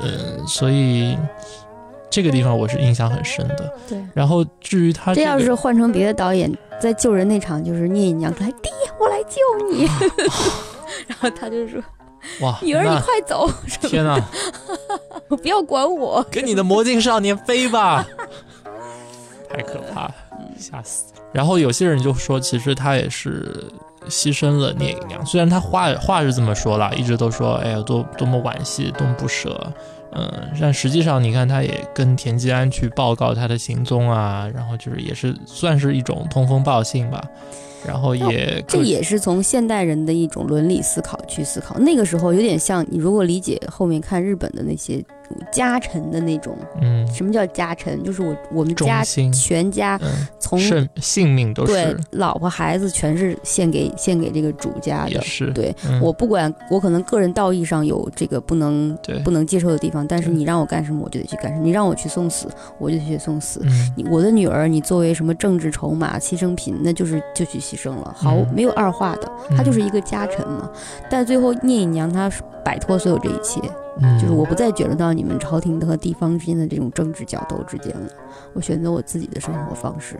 [0.00, 1.18] 嗯，所以
[2.08, 3.74] 这个地方我是印象很深的。
[3.88, 4.02] 对。
[4.14, 9.40] 然后至于他、个、这要是换成别的导演，在救人那场，就是聂隐娘出来，爹，我来救
[9.70, 9.84] 你，
[11.08, 11.82] 然后他就说，
[12.40, 13.50] 哇，女儿你快走，
[13.82, 14.20] 天哪，
[15.28, 16.24] 不要管我。
[16.30, 18.06] 跟你的魔镜少年飞吧，
[19.50, 20.14] 太可怕了，
[20.58, 21.12] 吓死。
[21.32, 23.64] 然后有些人就说，其实他也是
[24.08, 29.72] 牺牲了聂隐娘，虽然他话话是这么说了，一直都说，哎呀，多多么惋惜，多么不舍。
[30.14, 37.22] 嗯，但实际上你看，他也跟田季安去报告他的行踪啊，然后就是也是算是一种通风报信吧，
[37.86, 41.78] 然后也这也是从现代人的一种伦理思考去思考。
[41.78, 45.02] 那个时候有点像你如果理解后面看日本的那些
[45.50, 48.04] 家臣的那种，嗯什么叫家臣？
[48.04, 49.02] 就是我我们家，
[49.32, 55.10] 全家嗯，从生性命都是对是老婆孩子全是献给献给这个主家的。
[55.10, 61.64] 也是，对、嗯我不管，我可能个人道义上有这个不能不能接受的地方，但是你让我干什么，我就得去干什么。
[61.64, 62.48] 你让我去送死，
[62.78, 63.60] 我就去送死。
[63.64, 70.70] 嗯你我的女儿，你作为什么政治筹码、牺牲品，那就是就去牺牲了，毫嗯没有二话的，她就是一个家臣嘛。
[71.10, 72.30] 但最后聂隐娘她
[72.64, 73.60] 摆脱所有这一切，
[74.00, 78.08] 嗯就是我不再卷入到你们朝廷和地方之间的这种政治角斗之间了，
[78.52, 80.18] 我选择我自己的生活方式，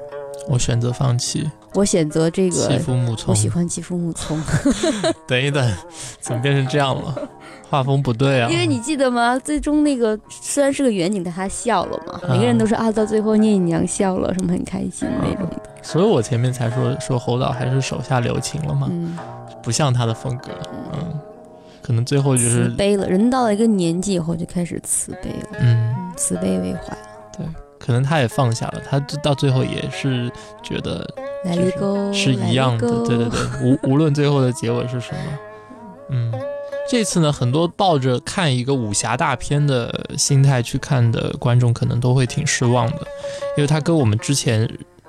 [0.49, 2.79] 我选择放弃，我选择这欺个。
[2.79, 3.35] 负木聪我。
[3.35, 4.41] 喜欢欺负木聪，
[5.27, 5.73] 等一等，
[6.21, 7.15] 怎么变成这样了？
[7.69, 8.49] 画风不对啊！
[8.51, 9.39] 因为你记得吗？
[9.39, 15.63] 最终那个虽然是个远景，但他笑了嘛，啊每个人都说啊，到最后聂隐娘笑了，什么很开心那种的。
[15.83, 19.17] 所以我前面才说说侯导还是手下留情了嘛，嗯，
[19.63, 20.51] 不像他的风格，
[20.93, 21.19] 嗯，
[21.83, 23.09] 可能最后就慈是，悲了。
[23.09, 26.97] 人到了一个年纪以后就开始慈悲了，嗯，嗯，慈悲为怀。
[27.85, 30.33] 可能他也放下了，他到最后也是
[30.63, 31.07] 觉得
[32.15, 35.39] 是一样的，对对对，无 无论最后的结尾是什么，
[36.09, 36.33] 嗯，
[36.89, 43.07] 这次呢，很多抱着看一个武侠大片的心态去看的观众，可能都会挺失望的，
[43.59, 44.63] 因为它跟我们之前，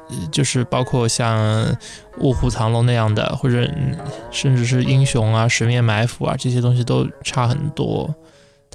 [0.09, 1.65] 呃就是包括像
[2.19, 3.95] 《卧虎藏龙》那样的，或者嗯
[4.31, 8.13] 甚至是英雄啊、十面埋伏啊这些东西都差很多。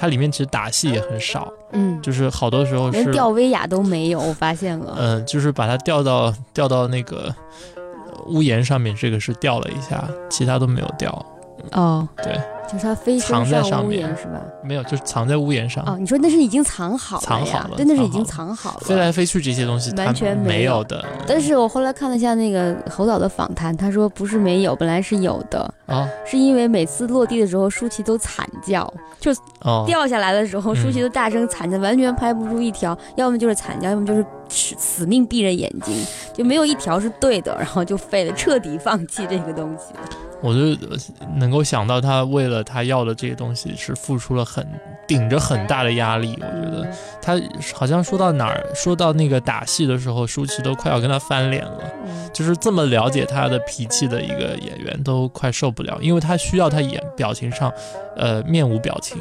[0.01, 4.97] 它里面其实打戏也很少，嗯，就是好多时候是连吊威亚都没有，我发现了。
[4.99, 7.35] 嗯，就是把它吊到吊到那个
[7.77, 7.83] 呃
[8.29, 11.27] 屋檐上面，这个是吊了一下，其他都没有吊，
[11.73, 14.41] 哦，对，就是他飞藏在上面檐是吧？
[14.63, 18.81] 没有，就是藏在屋檐上，哦，你说那是已经藏好了藏好了，呀对，那是已经藏好了。
[18.81, 20.83] 飞来飞去这些东西完全没有。
[20.85, 21.05] 的。
[21.27, 26.09] 但是我后来看了一下那个侯导的访谈，他说不是没有，本来是有的，哦。
[26.25, 30.77] 是因为每次落地的时候舒淇都惨叫，就哦，掉下来的时候，嗯。
[30.77, 35.95] 舒淇都大声惨叫，完全拍不出一条，要么就是惨叫，要么就是死死命闭着眼睛，
[36.33, 39.95] 就没有一条是对的，然后就废了，彻底放弃这个东西。
[40.43, 40.97] 我就呃
[41.37, 44.67] 能够想到他为了他要的这些东西是付出了很
[45.07, 47.41] 顶着很大的压力，我觉得他
[47.75, 51.81] 好像说到哪儿，说到那个打戏的时候，舒淇都快要跟他翻脸了。
[52.07, 57.73] 嗯就是这么了解他的脾气的一个演员都快受不了，因为他需要他演表情上，
[58.17, 59.19] 呃，面无表情。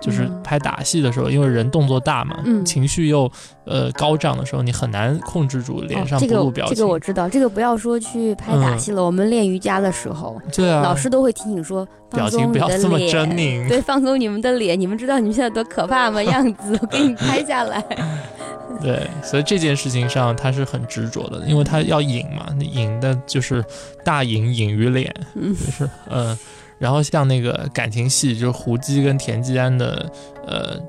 [0.00, 3.30] 就是嗯拍打戏的时候，因为人动作大嘛，嗯情绪又
[3.64, 6.76] 呃高涨的时候，你很难控制住脸上哦、这个不露表情。
[6.76, 13.68] 这个我知道，这个不要说去拍打戏了，我们练瑜伽的时候，对啊，老师都会提醒说，表情不要这么狰狞。
[13.68, 14.78] 对，放松你们的脸。
[14.78, 16.22] 你们知道你们现在多可怕吗？
[16.22, 17.84] 样子，我给你拍下来。
[18.80, 23.64] 对，所以这件事情上他是很执着的，因为他要隐嘛，隐的就是
[24.04, 26.38] 大隐隐于脸，就是嗯，
[26.78, 30.10] 然后像那个感情戏，就是胡姬跟田季安的
[30.46, 30.80] 呃。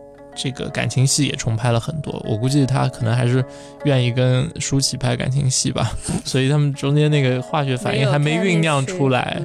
[0.42, 3.44] 这个感情戏也重拍了很多，我估计他可能还是
[3.84, 5.92] 愿意跟舒淇拍感情戏吧，
[6.24, 9.42] 所以他们中间那个化学反应还没酝酿出来。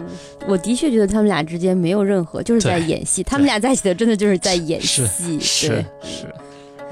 [0.47, 3.25] 我的确觉得他们俩之间没有任何，就是在演戏。
[3.25, 5.05] 他们俩在一起的真的就是在演戏，
[5.41, 6.33] 是是。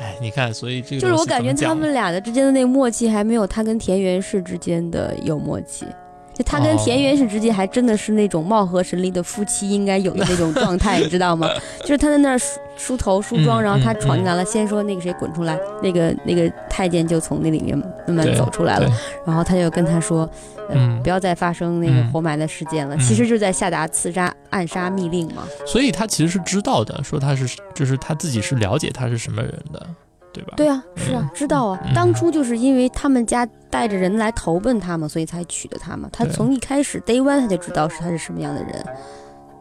[0.00, 5.86] 哎，你看，所以这个就是我感觉他们俩的之间的那个默契还没有他跟田园氏之间的有默契。
[6.34, 11.48] 就他跟田园氏之间还真的是那种貌合神离的夫妻应该有的那种状态，你知道吗？
[11.82, 17.76] 就是他在那儿梳梳头梳妆，然后他闯进来了，先说那个谁滚出来，那个那个太监就从那里面
[18.06, 18.90] 慢慢走出来了，
[19.26, 20.28] 然后他就跟他说，
[20.70, 25.44] 嗯，不要再发生那个活埋的事件了，其实就是在下达刺杀暗杀密令嘛。
[25.66, 29.86] 所以他其实是知道的，说他是就是他自己是了解他是什么人的。
[30.32, 30.54] 对吧？
[30.56, 31.80] 对啊，是啊，知道啊。
[31.94, 36.08] 当初就是因为他们家带着人来投奔他嘛，所以才娶的他嘛。
[36.12, 38.84] 他从一开始 day one 他就知道是他是什么样的人。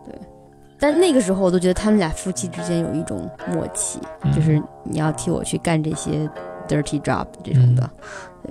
[0.06, 0.16] 对，
[0.80, 4.00] 但那个时候我都觉得他们俩夫妻之间有一种默契，
[4.34, 6.30] 就是你要替我去干这些
[6.68, 7.90] dirty job 这种的。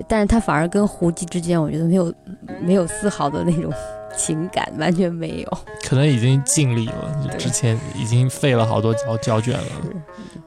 [0.06, 2.14] 但是他反而跟胡姬之间，我觉得没有
[2.60, 3.72] 没有丝毫的那种。
[4.16, 7.26] 情感完全没有，可能已经尽力了。
[7.38, 9.66] 之前已经费了好多胶胶卷了。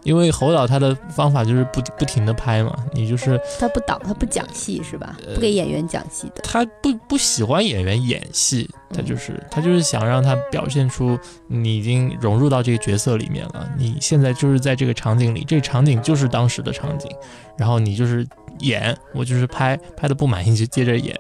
[0.04, 5.16] 因为侯导他的方法就是不不停的拍嘛，你就是他不导，他不讲戏是吧？
[5.34, 6.42] 不给演员讲戏的。
[6.44, 13.66] 他不不喜欢演员演戏，他就是他就是想让他表现出你已经融入到这个角色里面了。
[13.78, 17.10] 你现在就是在这个场景里，这个场景就是当时的场景，
[17.58, 18.28] 然后你就是
[18.60, 21.18] 演，我就是拍拍的不满意就接着演。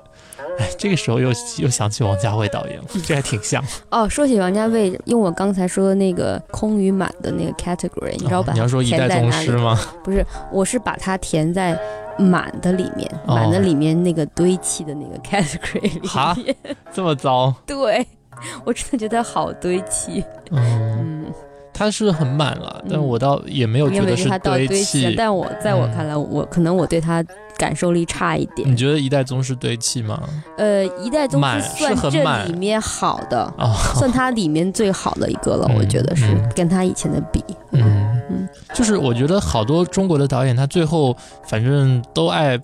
[0.59, 4.07] 哎，这个时候又又想起王家卫导演了，这还挺像 哦。
[4.07, 9.79] 说起王家卫，用我刚才说的那个空与满的那个 category，你知道吧你要说一代宗师吗？
[10.03, 11.79] 不是，我是把它填在
[12.17, 16.55] 满的里面，满的里面那个堆砌的那个 category 里面。
[16.91, 17.53] 这么糟？
[17.65, 18.05] 对，
[18.65, 20.23] 我真的觉得好堆砌。
[20.51, 21.25] 嗯。
[21.73, 25.15] 他是很满了，但我倒也没有觉得是堆砌。
[25.17, 27.23] 但我在我看来，我可能我对他
[27.57, 28.71] 感受力差一点。
[28.71, 30.21] 你觉得一代宗师堆砌吗？
[30.57, 33.51] 呃，一代宗师算这里面好的，
[33.95, 35.69] 算它里面最好的一个了。
[35.75, 37.43] 我觉得是跟他以前的比。
[37.71, 41.15] 嗯嗯，就是我觉得好多中国的导演，他最后
[41.47, 42.59] 反正都爱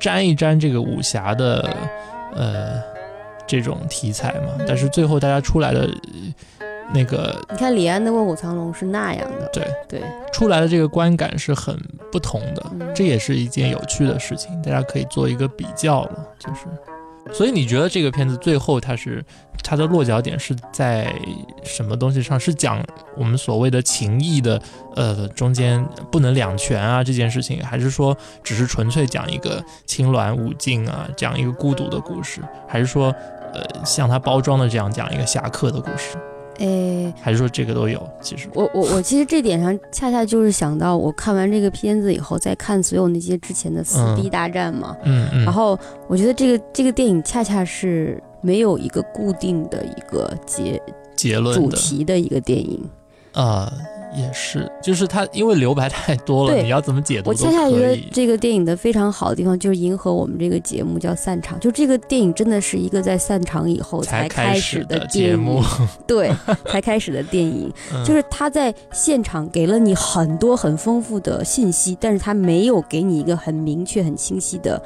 [0.00, 1.68] 沾一沾这个武侠的
[2.34, 2.80] 呃
[3.46, 5.86] 这种题材嘛，但是最后大家出来的。
[6.92, 9.64] 那个，你看李安的《卧虎藏龙》是那样的，对。
[9.88, 10.02] 对，
[10.32, 11.78] 出来的这个观感是很
[12.10, 12.62] 不同的，
[12.94, 16.66] 这也是一件有趣的事情，大家可以做一个比较了，就是，
[17.30, 19.22] 所以你觉得这个片子最后它是
[19.62, 21.14] 它的落脚点是在
[21.62, 22.40] 什么东西上？
[22.40, 22.82] 是讲
[23.16, 24.60] 我们所谓的情谊的，
[24.96, 33.14] 呃，中间不能两全啊这件事情，还是说只是纯粹讲一个青鸾舞镜啊，讲一个孤独的故事，还是说，
[33.52, 36.16] 呃，像它包装的这样讲一个侠客的故事？
[36.58, 38.06] 诶，还是说这个都有？
[38.20, 45.78] 其实我我我其实这点上恰恰就是想到，我看完这个片子以后，再看所有那些之前的撕逼大战嘛，嗯嗯，然后
[46.08, 50.80] 我觉得这个这个电影恰恰是没有一个固定的一个结
[51.16, 52.88] 结论主题的一个电影
[53.32, 53.72] 啊。
[54.14, 61.58] 也是，就是它，因为留白太多了，你要怎么解读我恰恰觉得这个电影的非常好的地方，就是迎合我们这个节目叫散场。
[61.60, 65.62] 就这个电影真的是一个在散场以后才开始的节目，
[66.06, 66.30] 对，
[66.66, 67.72] 才开始的电影。
[68.04, 74.80] 就是他在现场给了你很多很丰富的信息，但是他没有给你一个很明确、很清晰的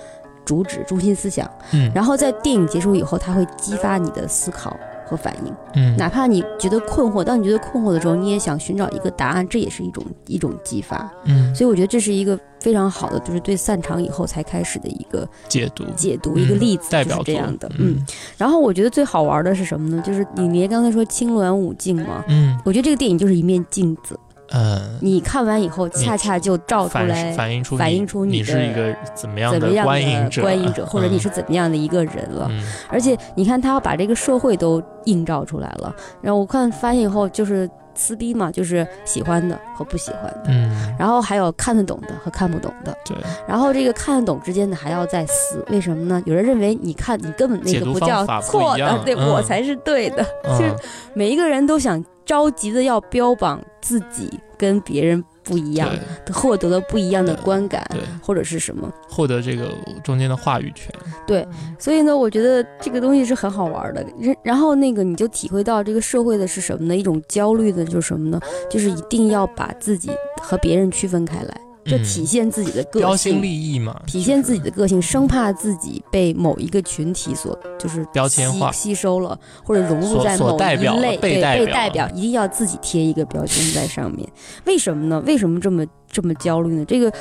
[0.45, 1.51] 主旨、中心思想。
[1.73, 4.77] 嗯，然后在电影结束以后，他会激发你的思考。
[5.07, 18.05] 和反应，嗯，哪怕你觉得困惑，当你觉得困惑的时候，你也想寻找一个答案，这也是一种一种激发，嗯，所以我觉得这是一个非常好的，就是对散场以后才开始的一个解读，解读一个例子，代表这样的，嗯。
[18.37, 20.03] 然后我觉得最好玩的是什么呢？
[20.05, 24.19] 就是你连刚才说青鸾舞镜嘛，嗯，我觉得这个电影就是一面镜子。
[24.53, 32.51] 嗯，你看完以后，恰恰就照出来，反映出反映出你是一个怎么样的观影者，观影者，或者你是怎么样的一个人了。
[32.89, 35.95] 而且你看，他要把这个社会都映照出来了。
[36.23, 43.17] 然后我看发现以后，就是撕逼嘛，就是喜欢的和不喜欢的，嗯，然后还有看得懂的和看不懂的，对。
[43.49, 46.23] 然后这个看得懂之间的还要再撕，为什么呢？
[46.25, 50.25] 有人认为你看你根本那个不叫错的，对我才是对的。
[50.45, 50.75] 就是
[51.15, 52.05] 每一个人都想。
[52.27, 55.89] 着急的要标榜自己跟别人不一样，
[56.33, 57.89] 获得了不一样的观感，
[58.21, 59.73] 或者是什么，获得这个
[60.03, 60.93] 中间的话语权。
[61.27, 61.47] 对，
[61.79, 64.05] 所以呢，我觉得这个东西是很好玩的。
[64.43, 66.97] 然后那个你就体会到这个社会的是什么呢？
[66.97, 68.41] 一种焦虑的就是什么呢？
[68.69, 70.11] 就是一定要把自己
[70.43, 71.61] 和别人区分开来。
[71.87, 80.61] 就体现自己的个性，标新立异嘛，体现自己的个性，生怕自己被某一个群体所就是标签化吸收了，或者融入在某一
[81.01, 84.29] 类，对被代表，一定要自己贴一个标签在上面。
[84.65, 85.23] 为什么呢？
[85.27, 86.85] 为什么这么这么焦虑呢？
[86.85, 87.13] 这个。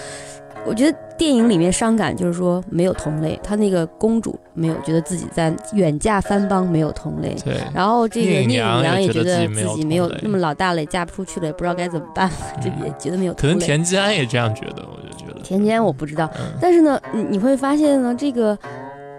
[0.65, 3.39] 我觉得电影里面伤感，就是说没有同类。
[3.43, 7.35] 她那个公主没有觉得自己在远嫁番邦，没有同类。
[7.43, 7.55] 对。
[7.73, 12.29] 然后这个聂隐娘也觉得自己没有那么老大了，也嫁不出去了，也不知道该怎么办，
[12.61, 13.33] 就也觉得没有。
[13.33, 15.39] 可能田季安也这样觉得，我就觉得。
[15.41, 18.57] 田季安我不知道，但是呢，你你会发现呢，这个。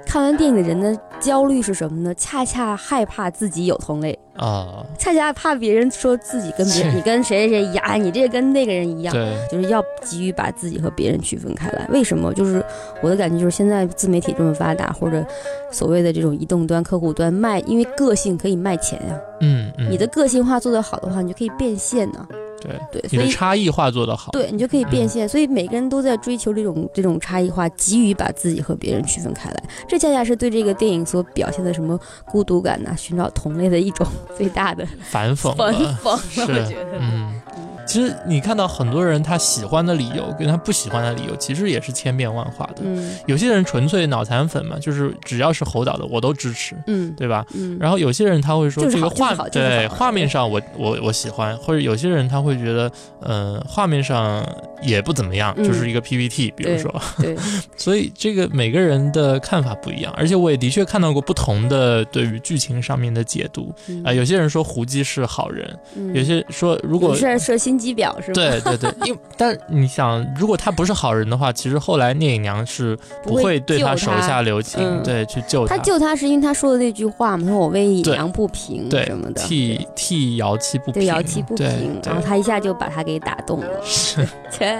[0.07, 2.15] 看完电影的人的焦虑是什么呢？
[2.15, 11.87] 恰恰害怕自己有同类啊，恰恰怕别人说自己跟别人，你跟谁谁谁一样，你这跟那个人一样，对，就是要急于把自己和别人区分开来。
[11.91, 12.33] 为什么？
[12.33, 12.65] 就是
[13.03, 15.25] 我的感觉就是现在自媒体这么发达，或者
[15.71, 19.21] 所谓的这种移动端、客户端卖，因为个性可以卖钱呀。
[19.41, 22.27] 嗯嗯，你的个性化做得好的话，你就可以变现呢。
[22.61, 25.29] 对对，你的差异化做得好，对你就可以变现。
[25.29, 29.63] 所以每个人都在追求这种这种差异化，急于把自己和别人区分开来。
[29.89, 35.55] 这恰恰是对这个电影所表现的什么孤独感呐，寻找同类的一种 最大的反讽。
[35.55, 37.41] 反讽，是，我觉得，嗯。
[37.87, 42.83] 其实你看到很多人他喜欢的理由跟他不喜欢的理由，其实也是千变万化的。
[42.83, 47.47] 嗯，有些人纯粹脑残粉嘛，就是只要是侯导的我都支持，嗯，对吧？
[47.55, 47.77] 嗯。
[47.81, 54.45] 然后有些人他会说这个画对画面上我我我喜欢，或者有些人他会觉得，嗯，画面上
[54.83, 56.93] 也不怎么样，就是一个 PPT，比如说。
[57.19, 57.37] 对。
[57.77, 63.73] 所以这个每个人的看法不一样，而且我也的确看到过不同的对于剧情上面的解读
[64.05, 64.13] 啊。
[64.13, 65.79] 有些人说胡姬是好人，
[66.15, 68.35] 有些说如果是设心机婊是吗？
[68.35, 68.61] 对。
[68.61, 75.77] 对对，因但你想，如果他不是好人的话，其实后来聂隐娘是不会对他手下留情，对，去救他。
[75.77, 83.69] 他救他是因为他说的那句话嘛，说我为隐娘不平什么的，替替瑶妻不平，对瑶妻不平，然后他一下就把他给打动了。
[83.85, 84.79] 是， 切。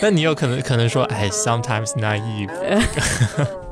[0.00, 2.48] 那你有可能可能说，哎，sometimes naive。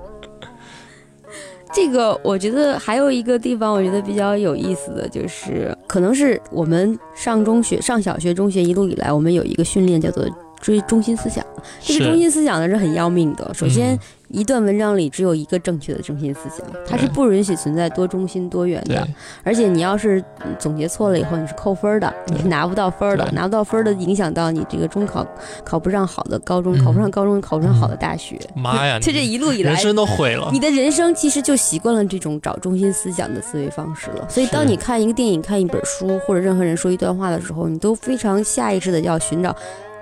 [1.76, 10.26] 这个我觉得还有一个地方，我觉得比较有意思的就是，可能是我们上中学、上小学、中学一路以来，我们有一个训练叫做
[10.58, 11.44] 追中心思想。
[11.82, 13.52] 这个中心思想呢是很要命的。
[13.52, 13.98] 首先。
[14.28, 19.06] 一段文章里只有一个正确的中心思想，它是不允许存在多中心多元的。
[19.44, 20.22] 而且你要是
[20.58, 25.24] 总结错了以后，你是扣分的，你是拿不到分的，拿不到分的影响到你这个中考
[25.64, 28.36] 考不上好的高中，考不上高中考不上好的大学。
[28.54, 28.98] 妈呀！
[29.00, 30.50] 就这一路以来，人生都毁了。
[30.52, 34.28] 你的人生其实就习惯了这种找中心思想的思维方式了。
[34.28, 39.54] 所以当你看一个电影、看一本书，或者任何人说一段话的时候，你都非常下意识的要寻找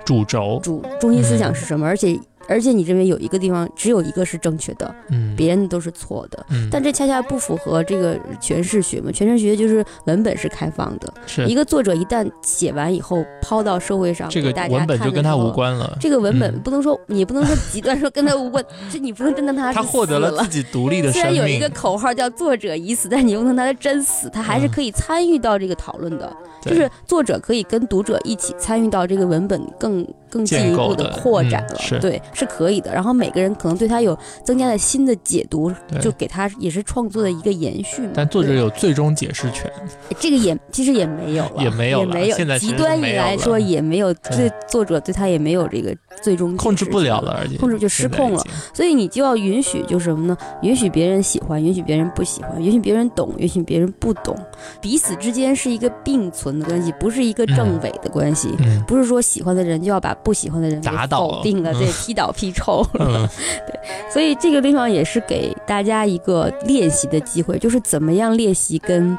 [0.03, 2.19] 主轴、主中心思想是什么，而且。
[2.47, 9.11] 而且你认为有一个地方只有一个是正确的，嗯，别人的都是错的，嗯，但这恰恰不符合这个诠释学嘛？
[9.11, 11.45] 诠释学就是文本是开放的，是。
[11.45, 15.97] 一个作者一旦写完以后抛到社会上，这个文本就跟他无关了。
[15.99, 26.31] 这个文本不能说你不能说极端说跟他无关， 这你不能真当他他获得了自己独立的虽然有一个口号叫作者已死，但你不能他真死，他还是可以参与到这个讨论的，
[26.61, 30.05] 就是作者可以跟读者一起参与到这个文本更。
[30.27, 31.09] 更进一步的。
[31.11, 32.93] 扩展了，对，是可以的。
[32.93, 35.71] 然后每个人可能对他有增加了新的解读，
[36.01, 38.07] 就给他也是创作的一个延续。
[38.13, 39.71] 但作者有最终解释权，
[40.19, 42.35] 这个也其实也没有了，也没有，也没有。
[42.35, 48.43] 现在极端以来说也没有，对作者对他也没有这个最终控制不了了，而且控制就失控了。
[48.73, 50.37] 所以你就要允许，就是什么呢？
[50.61, 54.37] 允许别人喜欢，允许别人不喜欢，允许别人懂，允许别人不懂，
[54.81, 58.49] 彼此之间是一个并存的关系，不是一个正伪的关系，
[58.85, 60.13] 不是说喜欢的人就要把。
[60.25, 63.29] 不喜欢的人打倒否定了，对，踢倒劈臭了，
[63.67, 63.79] 对，
[64.11, 69.17] 所以这个地方也是给大家一个练习的机会，就是怎么样练习跟。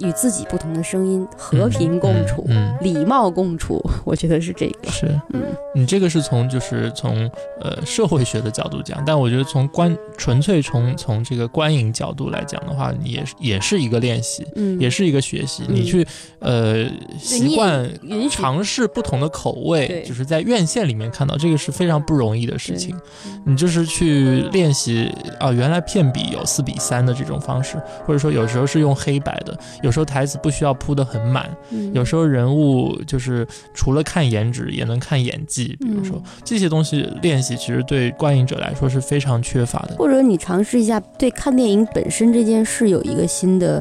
[0.00, 4.90] 与自己不同的声音和平共处，嗯礼貌共处， 我觉得是这个。
[4.90, 5.42] 是，嗯，
[5.74, 7.30] 你这个是从就是从
[7.60, 15.64] 呃社会学的角度讲，但我觉得从观纯粹从从这个观影角度来讲的话，也也是一个练习，嗯，也是一个学习。
[15.68, 16.06] 你去
[16.40, 16.86] 呃
[17.18, 17.90] 习惯
[18.30, 22.94] 尝试不同的口味，就是在院线里面看到这个是非常不容易的事情。
[23.46, 29.56] 你就是去练习啊，原来片比有四比三的这种方式，或者说有时候是用黑白的。
[29.86, 31.48] 有时候台词不需要铺得很满，
[31.94, 35.76] 有时候人物就是除了看颜值也能看演技。
[35.78, 39.94] 比如说这些东西练习，其实对观影者来说是非常缺乏的。
[39.96, 43.80] 或者你尝试一下对看电影本身这件事有一个新的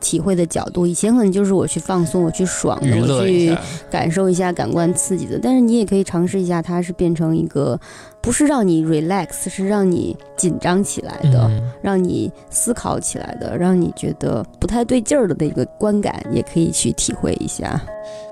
[0.00, 0.86] 体会的角度。
[0.86, 3.52] 以前可能就是我去放松，我去爽，我去
[3.90, 5.36] 感受一下感官刺激的。
[5.42, 7.78] 但是你也可以尝试一下，它是变成一个
[8.22, 11.50] 不是让你 relax，是让你紧张起来的，
[11.82, 17.80] 让你思考起来的，让你觉得不太对劲儿的那个观感，也可以去体会一下。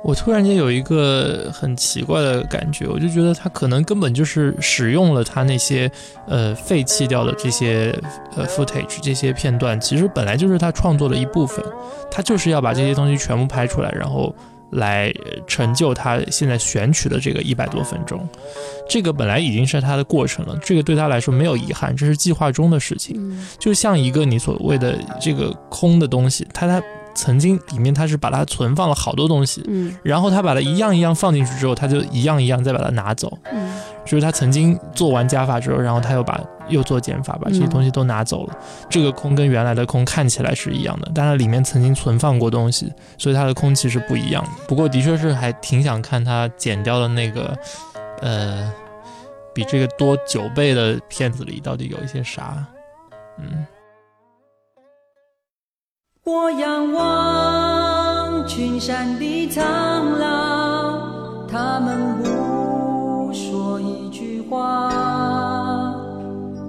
[0.04, 5.90] 我突然间有一个很奇怪的感觉，我就觉得他可能根本就是使用了他那些
[6.26, 7.98] 呃废弃掉的这些
[8.36, 11.64] 呃 footage 这些片段，其实本来就是他创作的一部分，
[12.10, 14.34] 他就是要把这些东西全部拍出来，然后。
[14.70, 15.12] 来
[15.46, 18.28] 成就他现在选取的这个一百多分钟，
[18.88, 23.38] 这个本来已经是他的过程了，这个对他来说没有遗憾，这是计划中的事情。
[23.58, 26.82] 就像一个你所谓的这个空的东西，他他
[27.18, 33.74] 曾经里面他是把它存放了好多东西，嗯，然后他把它一样一样放进去之后，他就一样一样再把它拿走，嗯，
[34.04, 36.40] 就是他曾经做完加法之后，然后他又把。
[36.68, 38.54] 又做减法，把这些东西都拿走了。
[38.90, 44.50] 这个空跟原来的空看起来是一样的，但它里面曾经存放过东西，所以它的空气是不一样的。
[44.68, 47.58] 不过的确是还挺想看它减掉的那个，
[48.20, 48.70] 呃，
[49.54, 52.62] 比这个多九倍的片子里到底有一些啥。
[53.38, 53.66] 嗯。
[56.30, 59.64] 我仰望群山的苍
[60.18, 61.00] 老，
[61.50, 64.90] 他们不说一句话。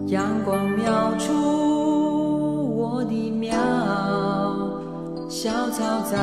[0.07, 3.57] 阳光描出我的苗，
[5.27, 6.17] 小草在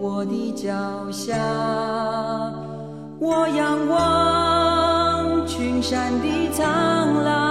[0.00, 0.68] 我的脚
[1.12, 1.36] 下。
[3.20, 6.66] 我仰望群山的苍
[7.22, 7.49] 老，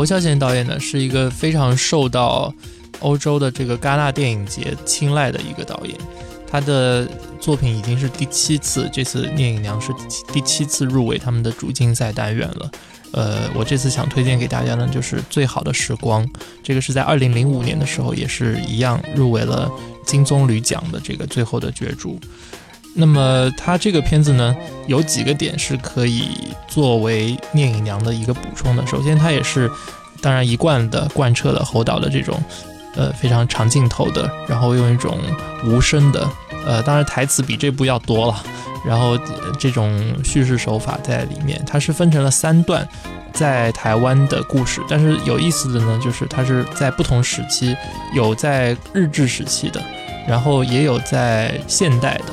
[0.00, 2.50] 侯孝贤导演呢是一个非常受到
[3.00, 5.94] 欧洲的这个戛纳电影节青睐的一个导演，
[6.50, 7.06] 他的
[7.38, 9.92] 作品已经是第七次，这次《聂隐娘》是
[10.32, 12.70] 第七次入围他们的主竞赛单元了。
[13.12, 16.26] 呃，我这次想推荐给大家呢，就是《最好的时光》，
[16.62, 19.70] 这个是在二零零五年的时候也是一样入围了
[20.06, 22.18] 金棕榈奖的这个最后的角逐。
[22.94, 24.54] 那么它这个片子呢，
[24.86, 28.86] 有几个点是可以作为《聂隐娘》的一个补充的。
[28.86, 29.70] 首先，它也是
[30.20, 32.42] 当然一贯的贯彻了侯导的这种
[32.96, 35.18] 呃非常长镜头的，然后用一种
[35.64, 36.28] 无声的，
[36.66, 38.42] 呃，当然台词比这部要多了。
[38.82, 39.18] 然后
[39.58, 42.88] 这种叙事手法在里面，它是分成了三段，
[43.30, 44.80] 在台湾的故事。
[44.88, 47.76] 但是有意思的呢，就是它是在不同时期，
[48.14, 49.84] 有在日治时期的，
[50.26, 52.32] 然后也有在现代的，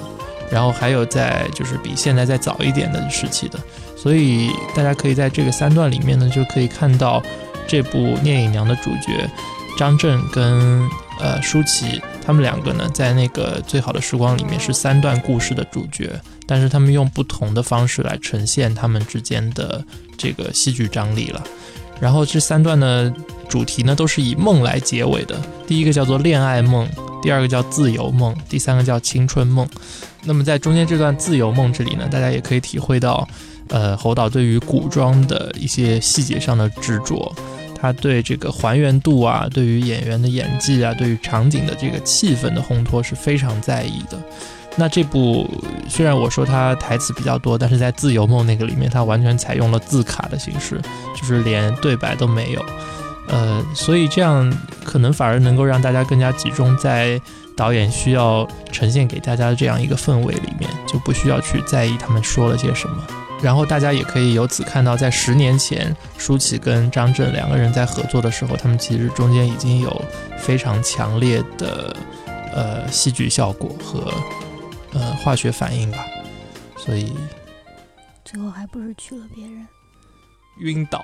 [0.52, 3.60] 然后还有在就是比现在再早一点的时期的。
[3.95, 7.22] 所以大家可以在这个三段里面呢，就可以看到
[7.68, 9.30] 这部《聂隐娘》的主角
[9.78, 10.88] 张震跟
[11.19, 12.02] 呃舒淇。
[12.24, 16.11] 他们两个呢，在那个最好的时光里面是三段故事的主角，
[16.45, 19.82] 但是他们用不同的方式来呈现他们之间的
[20.18, 21.41] 这个戏剧张力了。
[22.02, 23.14] 然后这三段呢，
[23.48, 25.41] 主题呢都是以梦来结尾的。
[25.65, 26.86] 第一个叫做恋爱梦，
[27.22, 29.68] 第二个叫自由梦，第三个叫青春梦。
[30.23, 33.27] 那么在中间这段自由梦这里呢，大家也可以体会到，
[33.69, 37.34] 呃，侯导对于古装的一些细节上的执着。
[37.80, 44.19] 他对这个还原度啊，对于演员的演技啊，对于场景的这个气氛的烘托是非常在意的。
[44.76, 45.48] 那这部
[45.88, 50.81] 虽然我说它台词比较多，但是在《自由梦》那个里面，它完全采用了字卡的形式，
[51.15, 52.65] 就是连对白都没有。
[53.28, 54.52] 呃，所以这样
[54.84, 57.20] 可能反而能够让大家更加集中在
[57.56, 63.08] 导演需要呈现给大家的这样一个氛围里面，就不需要去在意他们说了些什么。
[63.41, 70.02] 然后大家也可以由此看到，在十年前，舒淇跟张震两个人在合作的时候，他们其实中间已经有
[70.38, 71.95] 非常强烈的
[72.54, 74.12] 呃戏剧效果和
[74.94, 75.99] 呃化学反应吧。
[76.78, 77.14] 所以
[78.26, 79.68] 最后还不是娶了别人，
[80.62, 81.04] 晕倒。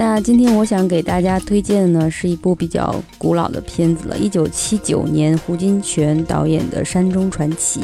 [0.00, 7.80] 那今天我想给大家推荐的呢，是一部比较古老的片子了，一九七九年胡金铨导演的《山中传奇》。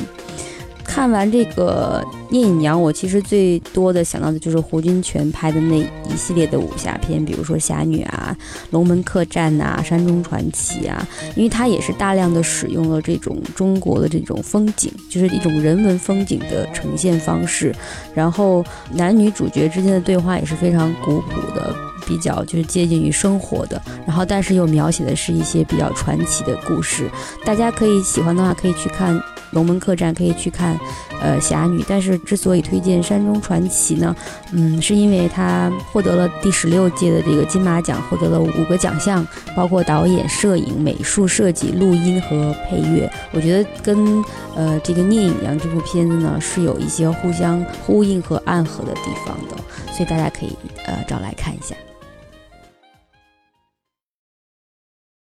[0.83, 2.03] 看完这个
[2.33, 8.35] 《聂隐娘》，我其实最多的想到的就是胡金铨拍的那一系列的武侠片，比如说《侠女》啊、
[8.71, 11.07] 《龙门客栈》呐、《山中传奇》啊，
[11.37, 17.75] 因为它也是大量的使用了这种中国的这种风景，就是一种人文风景的呈现方式，
[18.15, 21.77] 然后男女主角之间的对话也是非常古朴的。
[22.07, 27.11] 比较就是接近于生活的，然后但是又描写的是一些比较传奇的故事。
[27.45, 29.15] 大家可以喜欢的话，可以去看
[29.51, 30.79] 《龙门客栈》，可以去看
[31.21, 31.81] 呃《侠女》。
[31.89, 34.15] 但是之所以推荐《山中传奇》呢，
[34.53, 43.11] 嗯，是因为它获得了第十六届的这个金马奖，获得了五个奖项，包括导演、摄影、美术设计、录音和配乐。
[43.33, 44.23] 我觉得跟
[44.55, 49.57] 呃这个《聂隐娘》这部片子呢是有一些互相呼应和暗合的地方的，
[49.93, 50.57] 所以大家可以
[50.87, 51.75] 呃找来看一下。